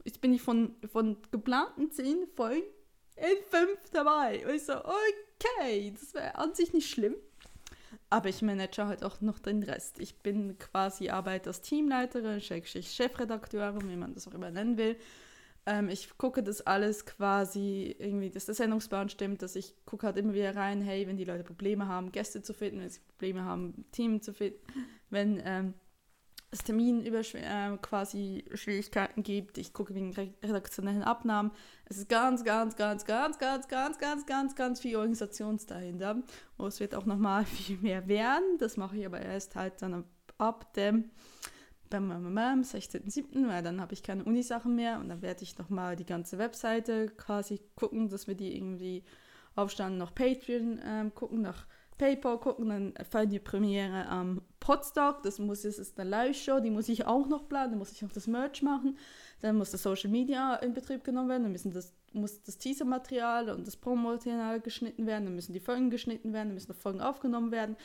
jetzt 0.06 0.22
bin 0.22 0.34
ich 0.34 0.42
von, 0.42 0.76
von 0.90 1.18
geplanten 1.32 1.92
zehn 1.92 2.26
Folgen 2.36 2.64
in 3.18 3.44
fünf 3.50 3.90
dabei. 3.92 4.46
Und 4.48 4.56
ich 4.56 4.64
so, 4.64 4.76
okay, 4.78 5.94
das 6.00 6.14
wäre 6.14 6.36
an 6.36 6.56
sich 6.56 6.72
nicht 6.72 6.90
schlimm. 6.90 7.16
Aber 8.10 8.30
ich 8.30 8.42
manage 8.42 8.86
halt 8.86 9.04
auch 9.04 9.20
noch 9.22 9.40
den 9.40 9.64
Rest. 9.64 10.00
Ich 10.00 10.16
bin 10.22 10.58
quasi 10.58 11.10
Arbeit 11.10 11.48
als 11.48 11.62
Teamleiterin, 11.62 12.40
Chefredakteurin, 12.40 13.90
wie 13.90 13.96
man 13.96 14.14
das 14.14 14.28
auch 14.28 14.34
immer 14.34 14.52
nennen 14.52 14.78
will. 14.78 14.98
Ähm, 15.66 15.90
ich 15.90 16.18
gucke, 16.18 16.44
dass 16.44 16.62
alles 16.62 17.06
quasi 17.06 17.96
irgendwie, 17.98 18.30
dass 18.30 18.46
der 18.46 18.56
Sendungsplan 18.56 19.10
stimmt, 19.10 19.42
dass 19.42 19.56
ich 19.56 19.74
gucke 19.86 20.06
halt 20.06 20.18
immer 20.18 20.34
wieder 20.34 20.56
rein, 20.56 20.82
hey, 20.82 21.08
wenn 21.08 21.18
die 21.18 21.26
Leute 21.26 21.44
Probleme 21.44 21.88
haben, 21.88 22.12
Gäste 22.12 22.44
zu 22.44 22.54
finden, 22.54 22.82
wenn 22.82 22.90
sie 22.90 23.00
Probleme 23.00 23.44
haben, 23.44 23.86
Team 23.92 24.22
zu 24.22 24.34
finden, 24.34 24.60
wenn 25.10 25.42
ähm, 25.44 25.74
es 26.56 26.64
Termin 26.64 27.06
über 27.06 27.20
äh, 27.20 27.78
quasi 27.82 28.46
Schwierigkeiten 28.54 29.24
gibt. 29.24 29.58
Ich 29.58 29.74
gucke 29.74 29.94
wegen 29.94 30.14
redaktionellen 30.44 31.04
Abnahmen. 31.04 31.52
Es 31.86 31.98
ist 31.98 32.10
ganz, 32.10 32.44
ganz, 32.44 32.76
ganz, 32.76 33.06
ganz, 33.06 33.38
ganz, 33.38 33.68
ganz, 33.68 33.98
ganz, 33.98 34.26
ganz, 34.26 34.56
ganz 34.56 34.80
viel 34.80 34.96
Organisations 34.96 35.66
dahinter. 35.66 36.24
Und 36.58 36.68
es 36.68 36.80
wird 36.80 36.96
auch 36.96 37.06
nochmal 37.06 37.46
viel 37.46 37.78
mehr 37.78 38.08
werden. 38.08 38.58
Das 38.58 38.78
mache 38.78 38.98
ich 38.98 39.06
aber 39.06 39.22
erst 39.22 39.56
halt 39.56 39.82
dann 39.82 40.06
ab 40.38 40.74
dem 40.74 41.12
beim 41.90 42.12
16.07., 42.62 43.48
weil 43.48 43.64
dann 43.64 43.80
habe 43.80 43.94
ich 43.94 44.04
keine 44.04 44.24
Unisachen 44.24 44.76
mehr 44.76 45.00
und 45.00 45.08
dann 45.08 45.22
werde 45.22 45.44
ich 45.44 45.58
nochmal 45.58 45.96
die 45.96 46.06
ganze 46.06 46.38
Webseite 46.38 47.08
quasi 47.10 47.62
gucken, 47.76 48.10
dass 48.10 48.28
wir 48.28 48.36
die 48.36 48.56
irgendwie 48.56 49.04
aufstanden, 49.56 49.98
noch 49.98 50.14
Patreon 50.14 50.80
ähm, 50.84 51.16
gucken, 51.16 51.42
nach 51.42 51.66
PayPal 51.98 52.40
gucken, 52.40 52.70
dann 52.70 52.94
fällt 53.10 53.32
die 53.32 53.40
Premiere 53.40 54.08
am 54.08 54.42
Podstock, 54.60 55.24
das 55.24 55.40
muss 55.40 55.62
das 55.62 55.80
ist 55.80 56.00
eine 56.00 56.10
Live-Show, 56.10 56.60
die 56.60 56.70
muss 56.70 56.90
ich 56.90 57.06
auch 57.06 57.28
noch 57.28 57.48
planen, 57.48 57.72
dann 57.72 57.80
muss 57.80 57.92
ich 57.92 58.02
noch 58.02 58.12
das 58.12 58.28
Merch 58.28 58.62
machen, 58.62 58.98
dann 59.42 59.58
muss 59.58 59.72
das 59.72 59.84
Social 59.84 60.10
Media 60.10 60.56
in 60.56 60.74
Betrieb 60.74 61.04
genommen 61.04 61.30
werden, 61.30 61.44
dann 61.44 61.52
müssen 61.52 61.72
das, 61.72 61.94
muss 62.12 62.42
das 62.44 62.58
Teaser-Material 62.58 63.50
und 63.50 63.66
das 63.66 63.78
Promomaterial 63.78 64.60
geschnitten 64.60 65.06
werden, 65.06 65.26
dann 65.26 65.36
müssen 65.36 65.54
die 65.54 65.60
Folgen 65.60 65.90
geschnitten 65.90 66.34
werden, 66.34 66.50
dann 66.50 66.56
müssen 66.56 66.72
noch 66.72 66.80
Folgen 66.80 67.02
aufgenommen 67.02 67.52
werden. 67.52 67.78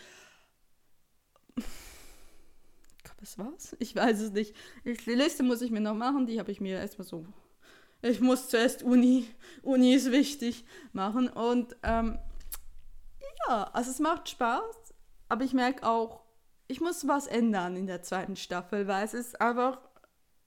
Ich 1.56 3.04
glaube, 3.04 3.20
das 3.20 3.38
war's. 3.38 3.76
Ich 3.78 3.94
weiß 3.94 4.20
es 4.20 4.32
nicht. 4.32 4.54
Die 4.84 5.14
Liste 5.14 5.42
muss 5.42 5.62
ich 5.62 5.70
mir 5.70 5.80
noch 5.80 5.94
machen, 5.94 6.26
die 6.26 6.38
habe 6.38 6.50
ich 6.50 6.60
mir 6.60 6.78
erstmal 6.78 7.06
so. 7.06 7.26
Ich 8.02 8.20
muss 8.20 8.48
zuerst 8.48 8.82
Uni, 8.82 9.26
Uni 9.62 9.94
ist 9.94 10.10
wichtig, 10.10 10.64
machen 10.92 11.28
und 11.28 11.76
ähm, 11.82 12.18
also 13.54 13.90
es 13.90 13.98
macht 13.98 14.28
Spaß, 14.28 14.94
aber 15.28 15.44
ich 15.44 15.52
merke 15.52 15.86
auch, 15.86 16.22
ich 16.68 16.80
muss 16.80 17.08
was 17.08 17.26
ändern 17.26 17.76
in 17.76 17.86
der 17.86 18.02
zweiten 18.02 18.36
Staffel, 18.36 18.86
weil 18.86 19.04
es 19.04 19.14
ist 19.14 19.40
einfach 19.40 19.80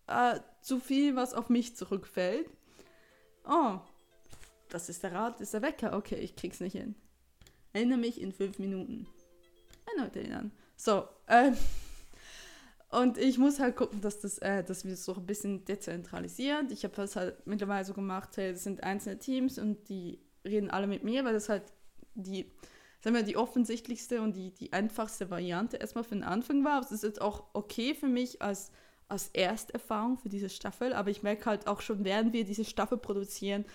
äh, 0.07 0.39
zu 0.61 0.79
viel, 0.79 1.15
was 1.15 1.33
auf 1.33 1.49
mich 1.49 1.75
zurückfällt. 1.75 2.49
Oh, 3.45 3.79
das 4.69 4.89
ist 4.89 5.03
der 5.03 5.13
Rat, 5.13 5.41
ist 5.41 5.53
der 5.53 5.61
Wecker. 5.61 5.97
Okay, 5.97 6.15
ich 6.15 6.35
krieg's 6.35 6.61
nicht 6.61 6.77
hin. 6.77 6.95
Erinnere 7.73 7.97
mich 7.97 8.21
in 8.21 8.31
fünf 8.31 8.59
Minuten. 8.59 9.07
Erneut 9.95 10.15
erinnern. 10.15 10.51
So, 10.77 11.07
ähm, 11.27 11.57
und 12.89 13.17
ich 13.17 13.37
muss 13.37 13.59
halt 13.59 13.75
gucken, 13.75 13.99
dass, 13.99 14.21
das, 14.21 14.37
äh, 14.39 14.63
dass 14.63 14.85
wir 14.85 14.93
es 14.93 15.03
so 15.03 15.15
ein 15.15 15.25
bisschen 15.25 15.65
dezentralisieren. 15.65 16.71
Ich 16.71 16.85
habe 16.85 16.95
das 16.95 17.15
halt 17.15 17.45
mittlerweile 17.45 17.83
so 17.83 17.93
gemacht, 17.93 18.37
hey, 18.37 18.53
das 18.53 18.63
sind 18.63 18.83
einzelne 18.83 19.19
Teams 19.19 19.59
und 19.59 19.89
die 19.89 20.19
reden 20.45 20.71
alle 20.71 20.87
mit 20.87 21.03
mir, 21.03 21.25
weil 21.25 21.33
das 21.33 21.49
halt 21.49 21.63
die 22.15 22.51
sagen 23.03 23.17
wir, 23.17 23.23
die 23.23 23.35
offensichtlichste 23.35 24.21
und 24.21 24.37
die, 24.37 24.51
die 24.51 24.71
einfachste 24.71 25.29
Variante 25.29 25.75
erstmal 25.75 26.05
für 26.05 26.15
den 26.15 26.23
Anfang 26.23 26.63
war. 26.63 26.79
Es 26.79 26.91
ist 26.91 27.03
jetzt 27.03 27.21
auch 27.21 27.43
okay 27.51 27.93
für 27.95 28.07
mich 28.07 28.41
als, 28.41 28.71
als 29.09 29.27
Ersterfahrung 29.33 30.17
für 30.17 30.29
diese 30.29 30.47
Staffel, 30.47 30.93
aber 30.93 31.09
ich 31.09 31.21
merke 31.21 31.45
halt 31.47 31.67
auch 31.67 31.81
schon, 31.81 32.05
während 32.05 32.31
wir 32.31 32.45
diese 32.45 32.63
Staffel 32.63 32.97
produzieren, 32.97 33.65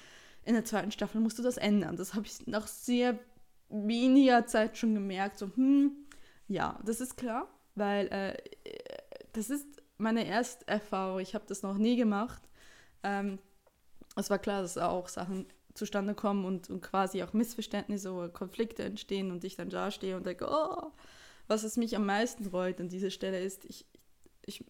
in 0.44 0.54
der 0.54 0.64
zweiten 0.64 0.90
Staffel 0.90 1.20
musst 1.20 1.38
du 1.38 1.42
das 1.42 1.58
ändern. 1.58 1.96
Das 1.96 2.14
habe 2.14 2.24
ich 2.24 2.46
nach 2.46 2.66
sehr 2.66 3.18
weniger 3.68 4.46
Zeit 4.46 4.78
schon 4.78 4.94
gemerkt. 4.94 5.36
So, 5.36 5.50
hm, 5.54 5.92
ja, 6.46 6.80
das 6.86 7.02
ist 7.02 7.18
klar, 7.18 7.48
weil 7.74 8.06
äh, 8.06 8.34
das 9.34 9.50
ist 9.50 9.66
meine 9.98 10.24
Ersterfahrung. 10.24 11.20
Ich 11.20 11.34
habe 11.34 11.44
das 11.46 11.62
noch 11.62 11.76
nie 11.76 11.96
gemacht. 11.96 12.40
Ähm, 13.02 13.38
es 14.16 14.30
war 14.30 14.38
klar, 14.38 14.62
dass 14.62 14.78
auch 14.78 15.08
Sachen 15.08 15.44
zustande 15.78 16.14
kommen 16.14 16.44
und, 16.44 16.68
und 16.68 16.82
quasi 16.82 17.22
auch 17.22 17.32
Missverständnisse 17.32 18.12
oder 18.12 18.28
Konflikte 18.28 18.82
entstehen 18.84 19.30
und 19.30 19.44
ich 19.44 19.56
dann 19.56 19.70
da 19.70 19.90
stehe 19.90 20.16
und 20.16 20.26
denke, 20.26 20.46
oh, 20.50 20.92
was 21.46 21.62
es 21.62 21.76
mich 21.76 21.96
am 21.96 22.04
meisten 22.04 22.50
freut 22.50 22.80
an 22.80 22.88
dieser 22.88 23.10
Stelle 23.10 23.40
ist, 23.40 23.64
ich, 23.64 23.86
ich 24.44 24.64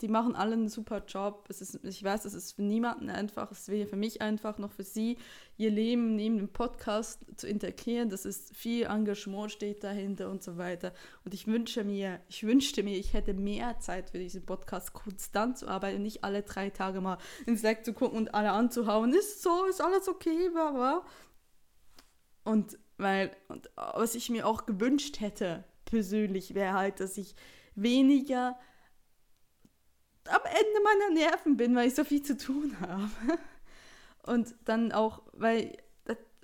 die 0.00 0.08
machen 0.08 0.34
alle 0.34 0.54
einen 0.54 0.68
super 0.68 1.02
Job. 1.06 1.46
Es 1.48 1.60
ist, 1.60 1.84
ich 1.84 2.02
weiß, 2.02 2.24
es 2.24 2.34
ist 2.34 2.52
für 2.52 2.62
niemanden 2.62 3.08
einfach. 3.08 3.50
Es 3.50 3.68
wäre 3.68 3.86
für 3.86 3.96
mich 3.96 4.20
einfach 4.20 4.58
noch 4.58 4.72
für 4.72 4.82
sie, 4.82 5.18
ihr 5.56 5.70
Leben 5.70 6.16
neben 6.16 6.36
dem 6.36 6.48
Podcast 6.48 7.24
zu 7.36 7.46
integrieren. 7.46 8.10
Das 8.10 8.24
ist 8.24 8.54
viel 8.54 8.84
Engagement 8.84 9.50
steht 9.50 9.82
dahinter 9.84 10.30
und 10.30 10.42
so 10.42 10.58
weiter. 10.58 10.92
Und 11.24 11.34
ich 11.34 11.46
wünsche 11.46 11.84
mir, 11.84 12.20
ich 12.28 12.44
wünschte 12.44 12.82
mir, 12.82 12.96
ich 12.96 13.14
hätte 13.14 13.34
mehr 13.34 13.78
Zeit 13.78 14.10
für 14.10 14.18
diesen 14.18 14.44
Podcast 14.44 14.92
konstant 14.92 15.58
zu 15.58 15.68
arbeiten, 15.68 16.02
nicht 16.02 16.24
alle 16.24 16.42
drei 16.42 16.70
Tage 16.70 17.00
mal 17.00 17.18
ins 17.46 17.62
Leck 17.62 17.84
zu 17.84 17.92
gucken 17.92 18.18
und 18.18 18.34
alle 18.34 18.52
anzuhauen. 18.52 19.12
Ist 19.12 19.42
so, 19.42 19.64
ist 19.66 19.80
alles 19.80 20.08
okay, 20.08 20.50
bla 20.50 21.04
Und 22.44 22.78
weil, 22.98 23.30
und 23.48 23.70
was 23.76 24.14
ich 24.14 24.30
mir 24.30 24.46
auch 24.46 24.66
gewünscht 24.66 25.20
hätte, 25.20 25.64
persönlich, 25.84 26.54
wäre 26.54 26.74
halt, 26.74 27.00
dass 27.00 27.16
ich 27.16 27.34
weniger 27.74 28.58
am 30.28 30.42
Ende 30.44 30.80
meiner 30.82 31.14
Nerven 31.14 31.56
bin, 31.56 31.74
weil 31.74 31.88
ich 31.88 31.94
so 31.94 32.04
viel 32.04 32.22
zu 32.22 32.36
tun 32.36 32.76
habe. 32.80 33.10
Und 34.22 34.54
dann 34.64 34.92
auch, 34.92 35.22
weil 35.32 35.76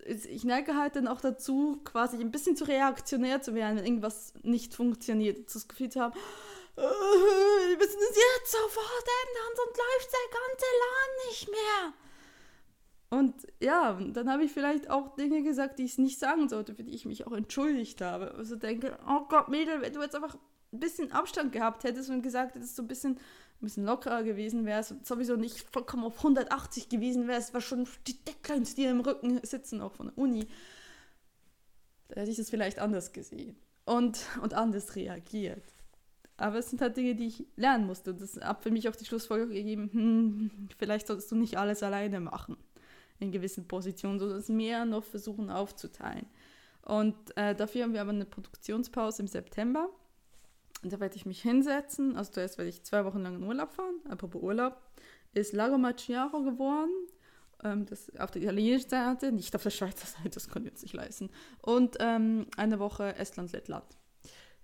ich 0.04 0.44
neige 0.44 0.76
halt 0.76 0.96
dann 0.96 1.08
auch 1.08 1.20
dazu, 1.20 1.80
quasi 1.84 2.18
ein 2.18 2.30
bisschen 2.30 2.56
zu 2.56 2.64
reaktionär 2.64 3.42
zu 3.42 3.54
werden, 3.54 3.78
wenn 3.78 3.84
irgendwas 3.84 4.34
nicht 4.42 4.74
funktioniert. 4.74 5.54
Das 5.54 5.68
Gefühl 5.68 5.90
zu 5.90 6.00
haben, 6.00 6.14
äh, 6.76 6.80
wir 6.80 7.76
müssen 7.76 8.00
es 8.00 8.16
jetzt 8.16 8.52
sofort 8.52 9.06
ändern, 9.22 9.52
sonst 9.56 9.78
läuft 9.78 10.12
der 10.12 10.40
ganze 10.40 10.66
Laden 10.80 11.28
nicht 11.28 11.50
mehr. 11.50 11.92
Und 13.10 13.34
ja, 13.60 13.98
dann 14.14 14.30
habe 14.30 14.44
ich 14.44 14.52
vielleicht 14.52 14.88
auch 14.88 15.14
Dinge 15.16 15.42
gesagt, 15.42 15.78
die 15.78 15.84
ich 15.84 15.98
nicht 15.98 16.18
sagen 16.18 16.48
sollte, 16.48 16.74
für 16.74 16.82
die 16.82 16.94
ich 16.94 17.04
mich 17.04 17.26
auch 17.26 17.32
entschuldigt 17.32 18.00
habe. 18.00 18.34
Also 18.34 18.56
denke, 18.56 18.98
oh 19.06 19.26
Gott, 19.28 19.48
Mädel, 19.48 19.82
wenn 19.82 19.92
du 19.92 20.00
jetzt 20.00 20.16
einfach 20.16 20.34
ein 20.72 20.80
bisschen 20.80 21.12
Abstand 21.12 21.52
gehabt 21.52 21.84
hättest 21.84 22.08
und 22.08 22.22
gesagt 22.22 22.54
hättest, 22.54 22.74
so 22.74 22.82
ein 22.82 22.88
bisschen 22.88 23.20
ein 23.62 23.66
bisschen 23.66 23.84
lockerer 23.84 24.22
gewesen 24.22 24.66
wärst 24.66 24.92
und 24.92 25.06
sowieso 25.06 25.36
nicht 25.36 25.60
vollkommen 25.70 26.04
auf 26.04 26.18
180 26.18 26.88
gewesen 26.88 27.28
wärst, 27.28 27.54
war 27.54 27.60
schon 27.60 27.86
die 28.06 28.16
Deadlines, 28.24 28.74
die 28.74 28.84
im 28.84 29.00
Rücken 29.00 29.40
sitzen, 29.44 29.80
auch 29.80 29.92
von 29.92 30.08
der 30.08 30.18
Uni, 30.18 30.46
da 32.08 32.20
hätte 32.20 32.30
ich 32.30 32.36
das 32.36 32.50
vielleicht 32.50 32.78
anders 32.78 33.12
gesehen 33.12 33.56
und, 33.84 34.20
und 34.42 34.54
anders 34.54 34.96
reagiert. 34.96 35.64
Aber 36.36 36.58
es 36.58 36.70
sind 36.70 36.80
halt 36.80 36.96
Dinge, 36.96 37.14
die 37.14 37.26
ich 37.26 37.46
lernen 37.56 37.86
musste. 37.86 38.14
Das 38.14 38.36
hat 38.36 38.62
für 38.62 38.70
mich 38.70 38.88
auch 38.88 38.96
die 38.96 39.04
Schlussfolgerung 39.04 39.52
gegeben, 39.52 39.90
hm, 39.92 40.68
vielleicht 40.76 41.06
solltest 41.06 41.30
du 41.30 41.36
nicht 41.36 41.56
alles 41.56 41.82
alleine 41.82 42.20
machen 42.20 42.56
in 43.20 43.30
gewissen 43.30 43.68
Positionen, 43.68 44.18
sondern 44.18 44.38
es 44.38 44.48
mehr 44.48 44.84
noch 44.84 45.04
versuchen 45.04 45.50
aufzuteilen. 45.50 46.26
Und 46.82 47.14
äh, 47.36 47.54
dafür 47.54 47.84
haben 47.84 47.92
wir 47.92 48.00
aber 48.00 48.10
eine 48.10 48.24
Produktionspause 48.24 49.22
im 49.22 49.28
September. 49.28 49.88
Und 50.82 50.92
da 50.92 51.00
werde 51.00 51.16
ich 51.16 51.26
mich 51.26 51.42
hinsetzen. 51.42 52.16
Also 52.16 52.32
zuerst 52.32 52.58
werde 52.58 52.68
ich 52.68 52.82
zwei 52.82 53.04
Wochen 53.04 53.20
lang 53.20 53.36
in 53.36 53.42
Urlaub 53.44 53.72
fahren. 53.72 54.00
Apropos 54.08 54.42
Urlaub. 54.42 54.80
Ist 55.34 55.52
Lago 55.52 55.78
Macchiaro 55.78 56.42
geworden. 56.42 56.90
Ähm, 57.62 57.86
das 57.86 58.14
auf 58.16 58.30
der 58.30 58.42
italienischen 58.42 58.88
Seite, 58.88 59.32
nicht 59.32 59.54
auf 59.54 59.62
der 59.62 59.70
Schweizer 59.70 60.06
Seite, 60.06 60.30
das 60.30 60.48
konnte 60.48 60.68
ich 60.68 60.74
jetzt 60.74 60.82
nicht 60.82 60.94
leisten. 60.94 61.30
Und 61.60 61.96
ähm, 62.00 62.46
eine 62.56 62.78
Woche 62.78 63.14
Estland, 63.16 63.52
Lettland. 63.52 63.84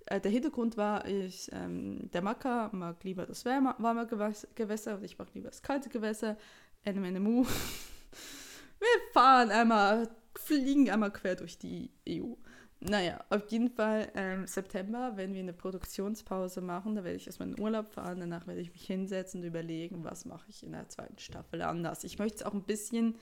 Äh, 0.07 0.21
der 0.21 0.31
Hintergrund 0.31 0.77
war, 0.77 1.07
ich, 1.07 1.51
ähm, 1.53 2.11
der 2.13 2.23
Macker 2.23 2.71
mag 2.73 3.03
lieber 3.05 3.27
das 3.27 3.45
warme, 3.45 3.75
warme 3.79 4.07
Gewässer 4.07 4.97
und 4.97 5.05
ich 5.05 5.19
mag 5.19 5.29
lieber 5.35 5.49
das 5.49 5.63
kalte 5.63 5.89
Gewässer. 5.89 6.37
NMNMU. 6.85 7.45
Wir 8.79 9.13
fahren 9.13 9.51
einmal, 9.51 10.09
fliegen 10.37 10.89
einmal 10.91 11.13
quer 11.13 11.37
durch 11.37 11.59
die 11.59 11.91
EU. 12.09 12.35
Naja, 12.81 13.25
auf 13.31 13.51
jeden 13.51 13.71
Fall 13.71 14.11
ähm, 14.15 14.47
September, 14.47 15.13
wenn 15.17 15.35
wir 15.35 15.41
eine 15.41 15.53
Produktionspause 15.53 16.61
machen, 16.61 16.95
da 16.95 17.03
werde 17.03 17.17
ich 17.17 17.27
erstmal 17.27 17.49
in 17.49 17.61
Urlaub 17.61 17.93
fahren, 17.93 18.21
danach 18.21 18.47
werde 18.47 18.61
ich 18.61 18.71
mich 18.73 18.87
hinsetzen 18.87 19.41
und 19.41 19.47
überlegen, 19.47 20.05
was 20.05 20.25
mache 20.25 20.49
ich 20.49 20.63
in 20.63 20.71
der 20.73 20.89
zweiten 20.89 21.19
Staffel 21.19 21.63
anders. 21.63 22.05
Ich 22.05 22.21
möchte 22.21 22.39
es 22.39 22.43
auch 22.45 22.55
ein 22.55 22.63
bisschen 22.63 23.17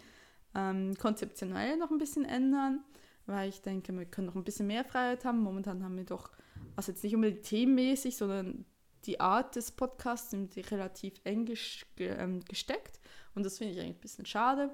ähm, 0.54 0.94
konzeptionell 0.98 1.78
noch 1.78 1.90
ein 1.90 1.96
bisschen 1.96 2.26
ändern, 2.26 2.84
weil 3.24 3.48
ich 3.48 3.62
denke, 3.62 3.96
wir 3.96 4.04
können 4.04 4.26
noch 4.26 4.34
ein 4.34 4.44
bisschen 4.44 4.66
mehr 4.66 4.84
Freiheit 4.84 5.24
haben. 5.24 5.40
Momentan 5.40 5.82
haben 5.82 5.96
wir 5.96 6.04
doch 6.04 6.30
also 6.76 6.92
jetzt 6.92 7.02
nicht 7.02 7.14
unbedingt 7.14 7.44
themenmäßig, 7.44 8.16
sondern 8.16 8.66
die 9.06 9.20
Art 9.20 9.56
des 9.56 9.70
Podcasts 9.70 10.30
sind 10.30 10.54
relativ 10.70 11.14
eng 11.24 11.48
ähm, 11.98 12.40
gesteckt 12.44 13.00
und 13.34 13.44
das 13.46 13.58
finde 13.58 13.72
ich 13.72 13.80
eigentlich 13.80 13.96
ein 13.96 14.00
bisschen 14.00 14.26
schade. 14.26 14.70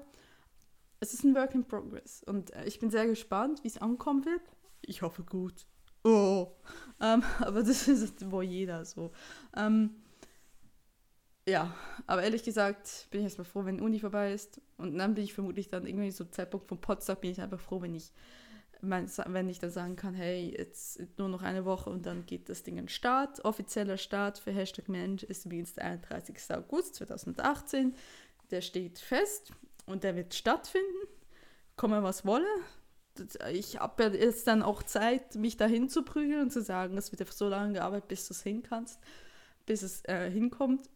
Es 0.99 1.13
ist 1.13 1.23
ein 1.23 1.35
Work 1.35 1.53
in 1.55 1.65
Progress 1.65 2.23
und 2.23 2.53
äh, 2.53 2.65
ich 2.65 2.79
bin 2.79 2.89
sehr 2.89 3.07
gespannt, 3.07 3.63
wie 3.63 3.67
es 3.67 3.77
ankommen 3.77 4.25
wird. 4.25 4.41
Ich 4.85 5.01
hoffe 5.01 5.23
gut. 5.23 5.65
Oh. 6.03 6.51
Ähm, 7.01 7.23
aber 7.39 7.63
das 7.63 7.87
ist 7.87 8.29
wohl 8.31 8.43
jeder 8.43 8.85
so. 8.85 9.11
Ähm, 9.55 9.91
ja, 11.47 11.75
aber 12.07 12.23
ehrlich 12.23 12.43
gesagt 12.43 13.07
bin 13.11 13.19
ich 13.21 13.25
erstmal 13.25 13.45
froh, 13.45 13.65
wenn 13.65 13.81
Uni 13.81 13.99
vorbei 13.99 14.33
ist. 14.33 14.61
Und 14.77 14.97
dann 14.97 15.13
bin 15.13 15.23
ich 15.23 15.33
vermutlich 15.33 15.67
dann 15.67 15.85
irgendwie 15.85 16.11
so 16.11 16.23
Zeitpunkt 16.25 16.67
vom 16.67 16.79
Potsdam 16.79 17.17
bin 17.19 17.31
ich 17.31 17.41
einfach 17.41 17.59
froh, 17.59 17.81
wenn 17.81 17.95
ich, 17.95 18.11
wenn 18.81 19.49
ich 19.49 19.59
dann 19.59 19.69
sagen 19.69 19.95
kann, 19.95 20.13
hey, 20.13 20.55
jetzt 20.57 21.01
nur 21.17 21.29
noch 21.29 21.41
eine 21.41 21.65
Woche 21.65 21.89
und 21.89 22.05
dann 22.05 22.25
geht 22.25 22.49
das 22.49 22.63
Ding 22.63 22.77
in 22.77 22.87
Start. 22.87 23.43
Offizieller 23.43 23.97
Start 23.97 24.39
für 24.39 24.51
Hashtag 24.51 24.87
Mensch 24.87 25.23
ist 25.23 25.45
übrigens 25.45 25.73
der 25.73 25.85
31. 25.85 26.37
August 26.51 26.95
2018. 26.95 27.93
Der 28.51 28.61
steht 28.61 28.99
fest 28.99 29.51
und 29.85 30.03
der 30.03 30.15
wird 30.15 30.33
stattfinden. 30.33 31.07
Komme 31.75 32.03
was 32.03 32.25
wolle. 32.25 32.47
Ich 33.51 33.79
habe 33.79 34.03
ja 34.03 34.09
jetzt 34.09 34.47
dann 34.47 34.63
auch 34.63 34.83
Zeit, 34.83 35.35
mich 35.35 35.57
dahin 35.57 35.89
zu 35.89 36.03
prügeln 36.03 36.41
und 36.41 36.51
zu 36.51 36.61
sagen, 36.61 36.97
es 36.97 37.11
wird 37.11 37.19
ja 37.19 37.31
so 37.31 37.47
lange 37.47 37.73
gearbeitet, 37.73 38.07
bis 38.07 38.27
du 38.27 38.33
es 38.33 38.41
hin 38.41 38.63
kannst, 38.63 38.99
bis 39.65 39.83
es 39.83 40.03
äh, 40.05 40.29
hinkommt. 40.31 40.89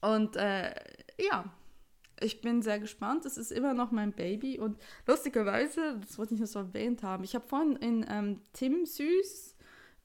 Und 0.00 0.36
äh, 0.36 0.72
ja, 1.18 1.52
ich 2.20 2.40
bin 2.40 2.62
sehr 2.62 2.78
gespannt. 2.78 3.26
Es 3.26 3.36
ist 3.36 3.52
immer 3.52 3.74
noch 3.74 3.90
mein 3.90 4.12
Baby. 4.12 4.58
Und 4.58 4.78
lustigerweise, 5.06 5.98
das 6.00 6.18
wollte 6.18 6.34
ich 6.34 6.40
nur 6.40 6.46
so 6.46 6.60
erwähnt 6.60 7.02
haben, 7.02 7.24
ich 7.24 7.34
habe 7.34 7.46
vorhin 7.46 7.76
in 7.76 8.06
ähm, 8.08 8.40
Tim 8.52 8.86
Süß 8.86 9.56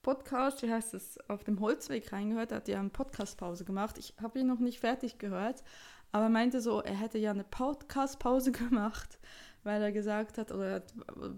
Podcast, 0.01 0.63
wie 0.63 0.71
heißt 0.71 0.95
es, 0.95 1.19
auf 1.29 1.43
dem 1.43 1.59
Holzweg 1.59 2.11
reingehört. 2.11 2.51
Hat 2.51 2.67
ja 2.67 2.79
eine 2.79 2.89
Podcastpause 2.89 3.65
gemacht. 3.65 3.97
Ich 3.97 4.15
habe 4.21 4.39
ihn 4.39 4.47
noch 4.47 4.59
nicht 4.59 4.79
fertig 4.79 5.19
gehört, 5.19 5.63
aber 6.11 6.25
er 6.25 6.29
meinte 6.29 6.59
so, 6.59 6.81
er 6.81 6.95
hätte 6.95 7.17
ja 7.17 7.31
eine 7.31 7.43
Podcastpause 7.43 8.51
gemacht, 8.51 9.19
weil 9.63 9.81
er 9.81 9.91
gesagt 9.91 10.37
hat, 10.37 10.51
oder, 10.51 10.83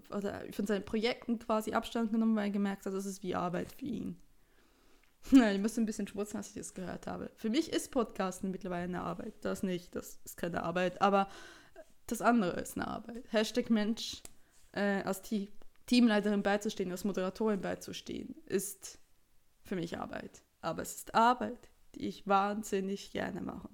oder 0.10 0.42
von 0.52 0.66
seinen 0.66 0.86
Projekten 0.86 1.40
quasi 1.40 1.74
Abstand 1.74 2.12
genommen, 2.12 2.36
weil 2.36 2.46
er 2.46 2.52
gemerkt 2.52 2.86
hat, 2.86 2.94
das 2.94 3.06
ist 3.06 3.24
wie 3.24 3.36
Arbeit 3.36 3.72
für 3.72 3.86
ihn. 3.86 4.18
ich 5.32 5.60
muss 5.60 5.78
ein 5.78 5.86
bisschen 5.86 6.08
schmutzen, 6.08 6.38
als 6.38 6.50
ich 6.50 6.56
das 6.56 6.74
gehört 6.74 7.08
habe. 7.08 7.32
Für 7.36 7.50
mich 7.50 7.72
ist 7.72 7.92
Podcasten 7.92 8.52
mittlerweile 8.52 8.84
eine 8.84 9.02
Arbeit. 9.02 9.34
Das 9.42 9.64
nicht, 9.64 9.96
das 9.96 10.20
ist 10.26 10.38
keine 10.38 10.64
Arbeit. 10.64 11.02
Aber 11.02 11.30
das 12.08 12.22
andere 12.22 12.60
ist 12.60 12.78
eine 12.78 12.88
Arbeit. 12.88 13.26
Hashtag 13.32 13.70
Mensch, 13.70 14.22
äh, 14.74 15.02
als 15.04 15.22
die 15.22 15.50
Teamleiterin 15.86 16.44
beizustehen, 16.44 16.92
als 16.92 17.04
Moderatorin 17.04 17.62
beizustehen, 17.62 18.36
ist 18.46 19.00
für 19.64 19.76
mich 19.76 19.98
Arbeit. 19.98 20.44
Aber 20.62 20.82
es 20.82 20.96
ist 20.96 21.16
Arbeit, 21.16 21.70
die 21.96 22.08
ich 22.08 22.28
wahnsinnig 22.28 23.12
gerne 23.12 23.42
mache. 23.42 23.70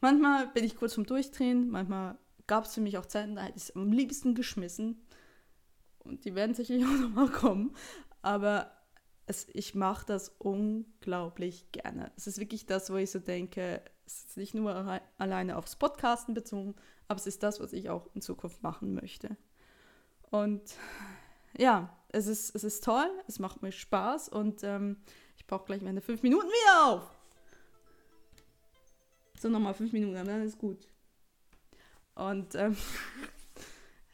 Manchmal 0.00 0.46
bin 0.48 0.64
ich 0.64 0.76
kurz 0.76 0.94
vom 0.94 1.04
Durchdrehen, 1.04 1.68
manchmal 1.68 2.16
gab 2.50 2.64
es 2.64 2.74
für 2.74 2.80
mich 2.80 2.98
auch 2.98 3.06
Zeiten, 3.06 3.36
da 3.36 3.42
hätte 3.42 3.58
ich 3.58 3.62
es 3.62 3.76
am 3.76 3.92
liebsten 3.92 4.34
geschmissen. 4.34 5.00
Und 6.00 6.24
die 6.24 6.34
werden 6.34 6.52
sicherlich 6.52 6.84
auch 6.84 7.00
nochmal 7.00 7.28
kommen. 7.28 7.76
Aber 8.22 8.72
es, 9.26 9.46
ich 9.52 9.76
mache 9.76 10.04
das 10.04 10.34
unglaublich 10.38 11.70
gerne. 11.70 12.10
Es 12.16 12.26
ist 12.26 12.40
wirklich 12.40 12.66
das, 12.66 12.90
wo 12.90 12.96
ich 12.96 13.12
so 13.12 13.20
denke, 13.20 13.82
es 14.04 14.24
ist 14.24 14.36
nicht 14.36 14.54
nur 14.54 15.00
alleine 15.16 15.56
aufs 15.56 15.76
Podcasten 15.76 16.34
bezogen, 16.34 16.74
aber 17.06 17.20
es 17.20 17.28
ist 17.28 17.44
das, 17.44 17.60
was 17.60 17.72
ich 17.72 17.88
auch 17.88 18.08
in 18.14 18.20
Zukunft 18.20 18.64
machen 18.64 18.94
möchte. 18.94 19.36
Und 20.32 20.74
ja, 21.56 21.96
es 22.08 22.26
ist, 22.26 22.52
es 22.56 22.64
ist 22.64 22.82
toll, 22.82 23.08
es 23.28 23.38
macht 23.38 23.62
mir 23.62 23.70
Spaß 23.70 24.28
und 24.28 24.64
ähm, 24.64 24.96
ich 25.36 25.46
brauche 25.46 25.66
gleich 25.66 25.82
meine 25.82 26.00
fünf 26.00 26.24
Minuten 26.24 26.48
wieder 26.48 26.90
auf. 26.90 27.16
So, 29.38 29.48
nochmal 29.48 29.74
fünf 29.74 29.92
Minuten, 29.92 30.14
dann 30.14 30.42
ist 30.42 30.58
gut. 30.58 30.88
Und 32.20 32.54
ähm, 32.54 32.76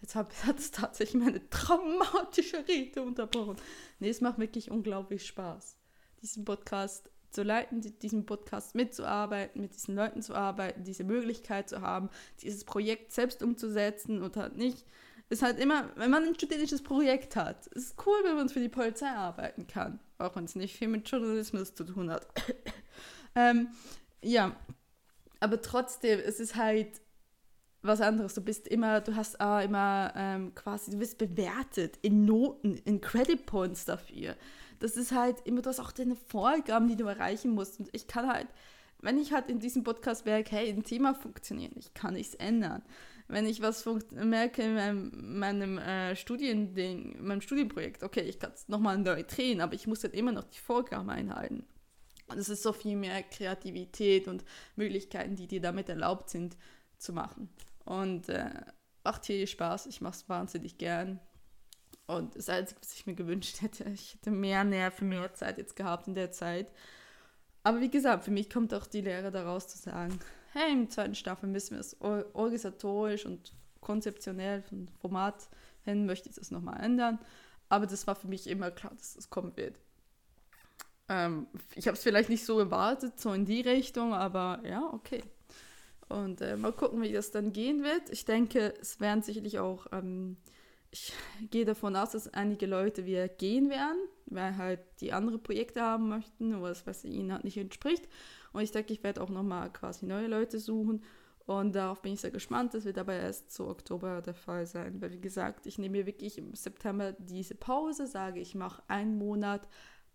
Jetzt 0.00 0.14
hat 0.14 0.58
es 0.58 0.70
tatsächlich 0.70 1.20
meine 1.20 1.50
traumatische 1.50 2.66
Rede 2.68 3.02
unterbrochen. 3.02 3.56
Nee, 3.98 4.10
es 4.10 4.20
macht 4.20 4.38
wirklich 4.38 4.70
unglaublich 4.70 5.26
Spaß, 5.26 5.76
diesen 6.22 6.44
Podcast 6.44 7.10
zu 7.30 7.42
leiten, 7.42 7.80
diesen 7.80 8.24
Podcast 8.24 8.76
mitzuarbeiten, 8.76 9.60
mit 9.60 9.74
diesen 9.74 9.96
Leuten 9.96 10.22
zu 10.22 10.34
arbeiten, 10.34 10.84
diese 10.84 11.02
Möglichkeit 11.02 11.68
zu 11.68 11.80
haben, 11.80 12.08
dieses 12.40 12.64
Projekt 12.64 13.12
selbst 13.12 13.42
umzusetzen 13.42 14.22
und 14.22 14.36
halt 14.36 14.56
nicht. 14.56 14.84
Ist 15.28 15.42
halt 15.42 15.58
immer, 15.58 15.90
wenn 15.96 16.10
man 16.10 16.22
ein 16.22 16.36
studentisches 16.36 16.84
Projekt 16.84 17.34
hat, 17.34 17.66
ist 17.68 17.96
cool, 18.06 18.16
wenn 18.22 18.36
man 18.36 18.48
für 18.48 18.60
die 18.60 18.68
Polizei 18.68 19.10
arbeiten 19.10 19.66
kann, 19.66 19.98
auch 20.18 20.36
wenn 20.36 20.44
es 20.44 20.54
nicht 20.54 20.76
viel 20.76 20.86
mit 20.86 21.08
Journalismus 21.10 21.74
zu 21.74 21.82
tun 21.82 22.10
hat. 22.12 22.28
ähm, 23.34 23.70
ja, 24.22 24.54
aber 25.40 25.60
trotzdem, 25.60 26.20
es 26.20 26.38
ist 26.38 26.54
halt 26.54 27.00
was 27.86 28.00
anderes. 28.00 28.34
Du 28.34 28.40
bist 28.40 28.68
immer, 28.68 29.00
du 29.00 29.14
hast 29.14 29.36
äh, 29.40 29.64
immer 29.64 30.12
ähm, 30.16 30.54
quasi, 30.54 30.90
du 30.90 31.00
wirst 31.00 31.18
bewertet 31.18 31.98
in 32.02 32.24
Noten, 32.24 32.76
in 32.84 33.00
Credit 33.00 33.44
Points 33.46 33.84
dafür. 33.84 34.36
Das 34.78 34.96
ist 34.96 35.12
halt 35.12 35.40
immer, 35.44 35.62
du 35.62 35.70
hast 35.70 35.80
auch 35.80 35.92
deine 35.92 36.16
Vorgaben, 36.16 36.88
die 36.88 36.96
du 36.96 37.06
erreichen 37.06 37.52
musst. 37.52 37.80
Und 37.80 37.88
ich 37.92 38.06
kann 38.06 38.28
halt, 38.28 38.48
wenn 39.00 39.18
ich 39.18 39.32
halt 39.32 39.48
in 39.48 39.58
diesem 39.58 39.84
Podcast 39.84 40.26
merke, 40.26 40.54
hey, 40.54 40.70
ein 40.70 40.84
Thema 40.84 41.14
funktioniert 41.14 41.72
ich 41.76 41.94
kann 41.94 42.14
nichts 42.14 42.34
ändern. 42.34 42.82
Wenn 43.28 43.46
ich 43.46 43.60
was 43.60 43.84
merke 44.12 44.62
in 44.62 44.74
meinem, 44.74 45.38
meinem 45.38 45.78
äh, 45.78 46.14
Studiending, 46.14 47.26
meinem 47.26 47.40
Studienprojekt, 47.40 48.04
okay, 48.04 48.20
ich 48.20 48.38
kann 48.38 48.52
es 48.52 48.68
nochmal 48.68 48.98
neu 48.98 49.24
drehen, 49.24 49.60
aber 49.60 49.74
ich 49.74 49.86
muss 49.86 50.04
halt 50.04 50.14
immer 50.14 50.30
noch 50.32 50.44
die 50.44 50.58
Vorgaben 50.58 51.10
einhalten. 51.10 51.64
Und 52.28 52.38
es 52.38 52.48
ist 52.48 52.62
so 52.62 52.72
viel 52.72 52.96
mehr 52.96 53.22
Kreativität 53.22 54.28
und 54.28 54.44
Möglichkeiten, 54.76 55.36
die 55.36 55.46
dir 55.46 55.60
damit 55.60 55.88
erlaubt 55.88 56.30
sind 56.30 56.56
zu 56.98 57.12
machen. 57.12 57.48
Und 57.86 58.28
äh, 58.28 58.50
macht 59.04 59.24
hier 59.24 59.46
Spaß. 59.46 59.86
Ich 59.86 60.02
mache 60.02 60.16
es 60.16 60.28
wahnsinnig 60.28 60.76
gern. 60.76 61.20
Und 62.06 62.36
das 62.36 62.48
Einzige, 62.48 62.80
was 62.80 62.92
ich 62.92 63.06
mir 63.06 63.14
gewünscht 63.14 63.62
hätte, 63.62 63.84
ich 63.94 64.14
hätte 64.14 64.30
mehr 64.30 64.64
Nerven, 64.64 65.08
mehr 65.08 65.32
Zeit 65.32 65.58
jetzt 65.58 65.76
gehabt 65.76 66.06
in 66.08 66.14
der 66.14 66.30
Zeit. 66.30 66.70
Aber 67.62 67.80
wie 67.80 67.90
gesagt, 67.90 68.24
für 68.24 68.30
mich 68.30 68.50
kommt 68.50 68.74
auch 68.74 68.86
die 68.86 69.00
Lehre 69.00 69.30
daraus 69.30 69.66
zu 69.66 69.78
sagen, 69.78 70.20
hey, 70.52 70.72
im 70.72 70.88
zweiten 70.88 71.14
Staffel 71.14 71.48
müssen 71.48 71.72
wir 71.72 71.80
es 71.80 72.00
organisatorisch 72.00 73.26
und 73.26 73.52
konzeptionell 73.80 74.62
vom 74.62 74.88
Format 75.00 75.48
hin, 75.82 76.06
möchte 76.06 76.28
ich 76.28 76.36
das 76.36 76.50
nochmal 76.50 76.80
ändern. 76.82 77.18
Aber 77.68 77.86
das 77.86 78.06
war 78.06 78.14
für 78.14 78.28
mich 78.28 78.46
immer 78.46 78.70
klar, 78.70 78.92
dass 78.96 79.14
das 79.14 79.30
kommen 79.30 79.56
wird. 79.56 79.80
Ähm, 81.08 81.46
ich 81.74 81.86
habe 81.86 81.96
es 81.96 82.02
vielleicht 82.02 82.28
nicht 82.28 82.44
so 82.44 82.58
erwartet, 82.58 83.18
so 83.18 83.32
in 83.32 83.44
die 83.44 83.60
Richtung, 83.60 84.14
aber 84.14 84.60
ja, 84.64 84.88
okay. 84.92 85.22
Und 86.08 86.40
äh, 86.40 86.56
mal 86.56 86.72
gucken, 86.72 87.02
wie 87.02 87.12
das 87.12 87.30
dann 87.30 87.52
gehen 87.52 87.82
wird. 87.82 88.10
Ich 88.10 88.24
denke, 88.24 88.74
es 88.80 89.00
werden 89.00 89.22
sicherlich 89.22 89.58
auch, 89.58 89.86
ähm, 89.92 90.36
ich 90.90 91.12
gehe 91.50 91.64
davon 91.64 91.96
aus, 91.96 92.10
dass 92.10 92.32
einige 92.32 92.66
Leute 92.66 93.06
wieder 93.06 93.28
gehen 93.28 93.70
werden, 93.70 93.98
weil 94.26 94.56
halt 94.56 94.80
die 95.00 95.12
andere 95.12 95.38
Projekte 95.38 95.82
haben 95.82 96.08
möchten 96.08 96.54
oder 96.54 96.68
das, 96.68 96.86
was 96.86 97.04
ihnen 97.04 97.32
halt 97.32 97.44
nicht 97.44 97.56
entspricht. 97.56 98.08
Und 98.52 98.62
ich 98.62 98.70
denke, 98.70 98.92
ich 98.92 99.02
werde 99.02 99.20
auch 99.20 99.30
nochmal 99.30 99.72
quasi 99.72 100.06
neue 100.06 100.28
Leute 100.28 100.60
suchen. 100.60 101.02
Und 101.44 101.74
darauf 101.74 102.02
bin 102.02 102.14
ich 102.14 102.20
sehr 102.20 102.30
gespannt. 102.30 102.74
Das 102.74 102.84
wird 102.84 102.98
aber 102.98 103.14
erst 103.14 103.52
zu 103.52 103.66
Oktober 103.66 104.22
der 104.22 104.34
Fall 104.34 104.66
sein. 104.66 105.00
Weil, 105.00 105.12
wie 105.12 105.20
gesagt, 105.20 105.66
ich 105.66 105.78
nehme 105.78 105.98
mir 105.98 106.06
wirklich 106.06 106.38
im 106.38 106.54
September 106.54 107.12
diese 107.12 107.54
Pause, 107.54 108.06
sage, 108.06 108.40
ich 108.40 108.54
mache 108.54 108.82
einen 108.88 109.18
Monat 109.18 109.68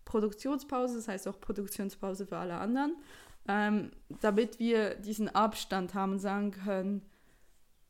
Produktionspause, 0.04 0.96
das 0.96 1.08
heißt 1.08 1.28
auch 1.28 1.40
Produktionspause 1.40 2.26
für 2.26 2.36
alle 2.36 2.54
anderen 2.54 2.96
ähm, 3.48 3.90
damit 4.20 4.58
wir 4.58 4.94
diesen 4.94 5.28
Abstand 5.28 5.94
haben 5.94 6.12
und 6.12 6.18
sagen 6.18 6.52
können, 6.52 7.02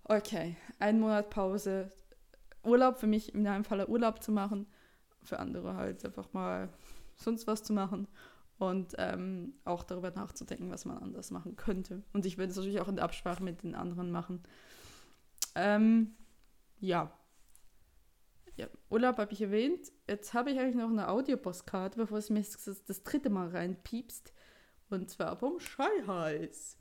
okay, 0.05 0.57
ein 0.79 1.01
Monat 1.01 1.31
Pause, 1.31 1.93
Urlaub 2.62 2.99
für 2.99 3.07
mich 3.07 3.35
in 3.35 3.47
einem 3.47 3.65
Fall 3.65 3.85
Urlaub 3.87 4.23
zu 4.23 4.33
machen, 4.33 4.67
für 5.23 5.38
andere 5.38 5.75
halt 5.75 6.05
einfach 6.05 6.33
mal 6.33 6.69
sonst 7.17 7.47
was 7.47 7.62
zu 7.62 7.73
machen 7.73 8.09
und 8.59 8.95
ähm, 8.99 9.55
auch 9.65 9.83
darüber 9.83 10.11
nachzudenken, 10.11 10.71
was 10.71 10.85
man 10.85 10.99
anders 10.99 11.31
machen 11.31 11.57
könnte. 11.57 12.03
Und 12.12 12.27
ich 12.27 12.38
werde 12.38 12.51
es 12.51 12.57
natürlich 12.57 12.81
auch 12.81 12.88
in 12.88 12.99
Absprache 12.99 13.43
mit 13.43 13.62
den 13.62 13.75
anderen 13.75 14.11
machen. 14.11 14.43
Ähm, 15.55 16.15
ja. 16.79 17.12
ja. 18.57 18.69
Urlaub 18.88 19.19
habe 19.19 19.33
ich 19.33 19.43
erwähnt. 19.43 19.93
Jetzt 20.09 20.35
habe 20.35 20.51
ich 20.51 20.59
eigentlich 20.59 20.77
noch 20.77 20.91
eine 20.91 21.09
Audiopostkarte, 21.09 21.99
bevor 21.99 22.19
es 22.19 22.31
mir 22.31 22.45
das 22.87 23.03
dritte 23.03 23.31
Mal 23.31 23.49
reinpiepst. 23.49 24.33
Und 24.93 25.09
zwar 25.09 25.37
vom 25.37 25.59
Schreihals. 25.59 26.77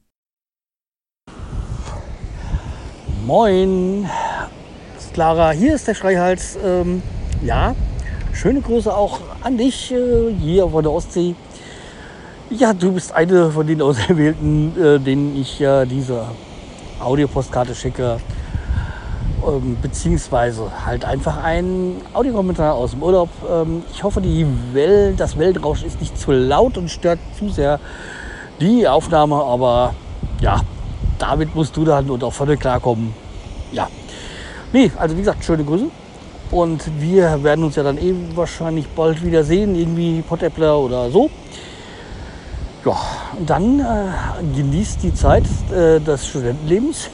Moin, 3.25 4.05
Clara, 5.13 5.51
hier 5.51 5.75
ist 5.75 5.87
der 5.87 5.93
Schreihals. 5.93 6.57
Ähm, 6.61 7.01
ja, 7.41 7.73
schöne 8.33 8.59
Grüße 8.59 8.93
auch 8.93 9.21
an 9.43 9.57
dich 9.57 9.93
äh, 9.93 10.33
hier 10.33 10.67
von 10.67 10.83
der 10.83 10.91
Ostsee. 10.91 11.35
Ja, 12.49 12.73
du 12.73 12.91
bist 12.91 13.13
eine 13.13 13.49
von 13.49 13.65
den 13.65 13.81
Auserwählten, 13.81 14.77
äh, 14.77 14.99
denen 14.99 15.39
ich 15.39 15.61
äh, 15.61 15.85
diese 15.85 16.25
Audiopostkarte 16.99 17.73
schicke. 17.73 18.19
Ähm, 19.47 19.77
beziehungsweise 19.81 20.85
halt 20.85 21.05
einfach 21.05 21.43
ein 21.43 21.95
Audiokommentar 22.13 22.73
aus 22.75 22.91
dem 22.91 23.03
Urlaub. 23.03 23.29
Ähm, 23.49 23.83
ich 23.93 24.03
hoffe, 24.03 24.21
die 24.21 24.45
Welt, 24.73 25.19
das 25.19 25.37
Weltrauschen 25.37 25.87
ist 25.87 25.99
nicht 25.99 26.17
zu 26.17 26.31
laut 26.31 26.77
und 26.77 26.89
stört 26.89 27.19
zu 27.37 27.49
sehr 27.49 27.79
die 28.59 28.87
Aufnahme, 28.87 29.35
aber 29.35 29.93
ja, 30.39 30.61
damit 31.19 31.55
musst 31.55 31.75
du 31.77 31.85
dann 31.85 32.09
und 32.09 32.23
auch 32.23 32.33
vorne 32.33 32.57
klarkommen. 32.57 33.13
Ja. 33.71 33.87
Nee, 34.73 34.91
also 34.97 35.15
wie 35.15 35.19
gesagt, 35.19 35.43
schöne 35.43 35.63
Grüße. 35.63 35.85
Und 36.51 36.83
wir 36.99 37.43
werden 37.43 37.63
uns 37.63 37.75
ja 37.75 37.83
dann 37.83 37.97
eben 37.97 38.35
wahrscheinlich 38.35 38.87
bald 38.89 39.23
wieder 39.23 39.43
sehen, 39.43 39.75
irgendwie 39.75 40.21
Pottäppler 40.21 40.77
oder 40.77 41.09
so. 41.09 41.29
Ja, 42.85 42.97
und 43.37 43.49
dann 43.49 43.79
äh, 43.79 44.55
genießt 44.55 45.03
die 45.03 45.13
Zeit 45.13 45.43
äh, 45.71 45.99
des 45.99 46.27
Studentenlebens 46.27 47.09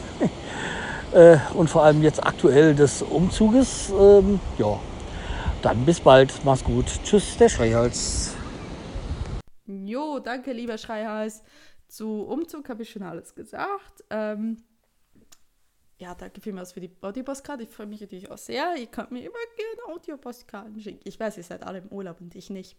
äh, 1.14 1.38
und 1.54 1.70
vor 1.70 1.84
allem 1.84 2.02
jetzt 2.02 2.26
aktuell 2.26 2.76
des 2.76 3.02
Umzuges. 3.02 3.90
Ähm, 3.90 4.40
ja, 4.58 4.80
dann 5.62 5.86
bis 5.86 6.00
bald. 6.00 6.34
Mach's 6.44 6.64
gut. 6.64 6.86
Tschüss, 7.04 7.38
der 7.38 7.50
Schreihals. 7.50 8.36
Jo, 9.66 10.20
danke, 10.20 10.54
lieber 10.54 10.78
Schreihals. 10.78 11.44
Zu 11.88 12.24
Umzug 12.24 12.68
habe 12.70 12.84
ich 12.84 12.90
schon 12.90 13.04
alles 13.04 13.34
gesagt. 13.36 14.04
Ähm, 14.10 14.58
ja, 16.00 16.14
danke 16.14 16.42
vielmals 16.42 16.74
für 16.74 16.80
die 16.80 16.92
Audiopostcard. 17.02 17.62
Ich 17.62 17.70
freue 17.70 17.88
mich 17.88 18.02
natürlich 18.02 18.30
auch 18.30 18.38
sehr. 18.38 18.76
Ihr 18.78 18.88
könnt 18.88 19.12
mir 19.12 19.22
immer 19.22 19.34
gerne 19.56 19.96
Audiopostkarten 19.96 20.80
schicken. 20.80 21.00
Ich 21.06 21.20
weiß, 21.20 21.38
ihr 21.38 21.44
seid 21.44 21.64
alle 21.64 21.80
im 21.80 21.88
Urlaub 21.88 22.22
und 22.22 22.36
ich 22.36 22.50
nicht. 22.50 22.78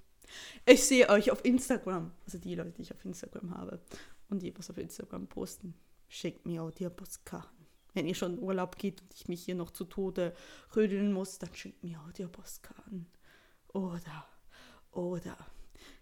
Ich 0.67 0.85
sehe 0.85 1.09
euch 1.09 1.31
auf 1.31 1.45
Instagram. 1.45 2.12
Also 2.25 2.38
die 2.38 2.55
Leute, 2.55 2.73
die 2.73 2.83
ich 2.83 2.93
auf 2.93 3.05
Instagram 3.05 3.57
habe. 3.57 3.81
Und 4.29 4.43
die 4.43 4.57
was 4.57 4.71
auf 4.71 4.79
Instagram 4.79 5.27
posten. 5.27 5.75
Schickt 6.07 6.47
mir 6.47 6.62
Audiopostkarten. 6.62 7.58
Wenn 7.94 8.07
ihr 8.07 8.14
schon 8.14 8.35
in 8.35 8.42
Urlaub 8.42 8.77
geht 8.77 9.01
und 9.01 9.14
ich 9.14 9.29
mich 9.29 9.42
hier 9.42 9.55
noch 9.55 9.70
zu 9.70 9.85
Tode 9.85 10.35
rödeln 10.77 11.12
muss, 11.12 11.38
dann 11.38 11.55
schickt 11.55 11.83
mir 11.83 12.01
Audiopostkarten. 12.01 13.07
Oder, 13.68 14.27
oder. 14.92 15.37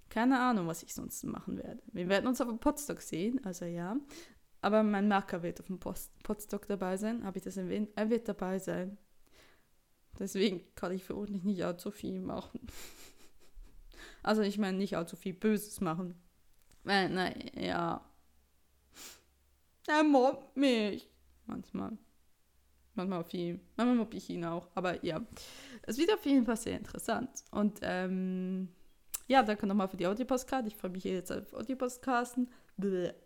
Keine 0.09 0.41
Ahnung, 0.41 0.67
was 0.67 0.83
ich 0.83 0.95
sonst 0.95 1.25
machen 1.25 1.59
werde. 1.59 1.83
Wir 1.93 2.09
werden 2.09 2.27
uns 2.27 2.41
auf 2.41 2.49
dem 2.49 2.59
Podstock 2.59 3.01
sehen, 3.01 3.45
also 3.45 3.65
ja. 3.65 3.97
Aber 4.61 4.83
mein 4.83 5.09
Marker 5.09 5.43
wird 5.43 5.61
auf 5.61 5.67
dem 5.67 5.79
Podstock 5.79 6.67
dabei 6.67 6.97
sein. 6.97 7.25
Habe 7.25 7.39
ich 7.39 7.45
das 7.45 7.57
erwähnt? 7.57 7.91
Er 7.95 8.11
wird 8.11 8.29
dabei 8.29 8.59
sein. 8.59 8.99
Deswegen 10.19 10.63
kann 10.75 10.93
ich 10.93 11.05
vermutlich 11.05 11.45
nicht 11.45 11.65
allzu 11.65 11.91
viel 11.91 12.21
machen. 12.21 12.61
Also 14.23 14.43
ich 14.43 14.59
meine 14.59 14.77
nicht 14.77 14.97
allzu 14.97 15.15
viel 15.15 15.35
Böses 15.35 15.81
machen. 15.81 16.21
Äh, 16.85 17.09
nein, 17.09 17.49
ja. 17.55 18.05
Er 19.87 20.03
mobbt 20.03 20.57
mich. 20.57 21.09
Manchmal. 21.47 21.97
Manchmal 22.95 23.25
viel. 23.25 23.61
Manchmal 23.77 23.97
mobb 23.97 24.15
ich 24.15 24.31
ihn 24.31 24.45
auch. 24.45 24.69
Aber 24.75 25.05
ja. 25.05 25.21
Es 25.83 25.99
wird 25.99 26.13
auf 26.13 26.25
jeden 26.25 26.47
Fall 26.47 26.57
sehr 26.57 26.77
interessant. 26.77 27.45
Und 27.51 27.81
ähm, 27.83 28.69
ja, 29.29 29.43
danke 29.43 29.67
nochmal 29.67 29.89
für 29.89 29.97
die 29.97 30.07
Audiopostkarten. 30.07 30.67
Ich 30.69 30.77
freue 30.77 30.93
mich 30.93 31.05
jetzt 31.05 31.33
auf 31.33 31.53
Audiopostkarten 31.53 32.51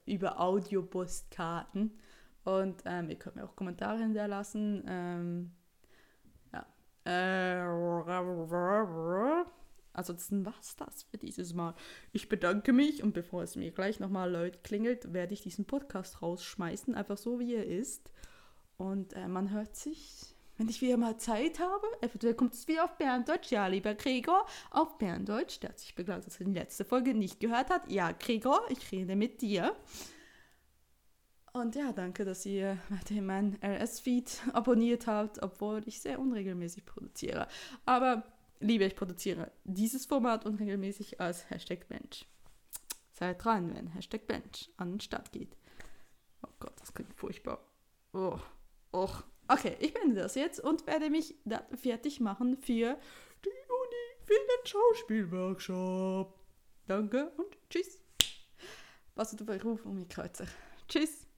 über 0.06 0.40
Audiopostkarten. 0.40 1.98
Und 2.44 2.82
ähm, 2.84 3.10
ihr 3.10 3.16
könnt 3.16 3.36
mir 3.36 3.44
auch 3.44 3.54
Kommentare 3.54 3.98
hinterlassen. 3.98 4.84
Ähm, 4.86 5.52
ja. 6.52 6.66
Äh, 7.04 7.64
ansonsten 9.92 10.44
war 10.44 10.54
es 10.60 10.76
das 10.76 11.04
für 11.04 11.18
dieses 11.18 11.54
Mal. 11.54 11.74
Ich 12.12 12.28
bedanke 12.28 12.72
mich 12.72 13.02
und 13.02 13.12
bevor 13.12 13.42
es 13.42 13.56
mir 13.56 13.70
gleich 13.70 14.00
nochmal 14.00 14.30
laut 14.30 14.64
klingelt, 14.64 15.12
werde 15.12 15.34
ich 15.34 15.42
diesen 15.42 15.64
Podcast 15.64 16.22
rausschmeißen, 16.22 16.94
einfach 16.94 17.18
so 17.18 17.38
wie 17.38 17.54
er 17.54 17.66
ist. 17.66 18.12
Und 18.76 19.12
äh, 19.12 19.28
man 19.28 19.50
hört 19.50 19.76
sich 19.76 20.34
wenn 20.60 20.68
ich 20.68 20.82
wieder 20.82 20.98
mal 20.98 21.16
Zeit 21.16 21.58
habe, 21.58 21.86
eventuell 22.02 22.34
kommt 22.34 22.52
es 22.52 22.68
wieder 22.68 22.84
auf 22.84 22.98
Berndeutsch. 22.98 23.50
Ja, 23.50 23.66
lieber 23.66 23.94
Gregor, 23.94 24.44
auf 24.70 24.98
Berndeutsch. 24.98 25.58
Der 25.62 25.70
hat 25.70 25.78
sich 25.78 25.94
begleitet, 25.94 26.26
dass 26.26 26.38
er 26.38 26.44
die 26.44 26.52
letzte 26.52 26.84
Folge 26.84 27.14
nicht 27.14 27.40
gehört 27.40 27.70
hat. 27.70 27.90
Ja, 27.90 28.12
Gregor, 28.12 28.60
ich 28.68 28.92
rede 28.92 29.16
mit 29.16 29.40
dir. 29.40 29.74
Und 31.54 31.76
ja, 31.76 31.92
danke, 31.92 32.26
dass 32.26 32.44
ihr 32.44 32.76
meinen 33.22 33.56
RS-Feed 33.64 34.42
abonniert 34.52 35.06
habt, 35.06 35.42
obwohl 35.42 35.80
ich 35.88 36.02
sehr 36.02 36.20
unregelmäßig 36.20 36.84
produziere. 36.84 37.48
Aber 37.86 38.22
liebe, 38.60 38.84
ich 38.84 38.94
produziere 38.94 39.50
dieses 39.64 40.06
Format 40.06 40.46
unregelmäßig 40.46 41.20
als 41.20 41.50
Hashtag 41.50 41.88
Bench. 41.88 42.28
Seid 43.12 43.44
dran, 43.44 43.74
wenn 43.74 43.88
Hashtag 43.88 44.26
Bench 44.26 44.70
an 44.76 44.92
den 44.92 45.00
Start 45.00 45.32
geht. 45.32 45.56
Oh 46.42 46.52
Gott, 46.60 46.78
das 46.80 46.94
klingt 46.94 47.14
furchtbar. 47.14 47.58
Oh, 48.12 48.38
och. 48.92 49.24
Okay, 49.48 49.76
ich 49.80 49.92
beende 49.92 50.22
das 50.22 50.36
jetzt 50.36 50.60
und 50.60 50.86
werde 50.86 51.10
mich 51.10 51.34
dann 51.44 51.76
fertig 51.76 52.20
machen 52.20 52.56
für 52.56 52.96
die 53.44 53.48
Uni 53.48 54.24
für 54.24 54.34
den 54.34 54.66
Schauspielworkshop. 54.66 56.38
Danke 56.86 57.32
und 57.36 57.56
tschüss. 57.68 58.00
Was 59.16 59.34
du 59.34 59.44
Beruf 59.44 59.84
um 59.84 59.96
mich 59.96 60.08
kreuzer. 60.08 60.46
Tschüss. 60.88 61.29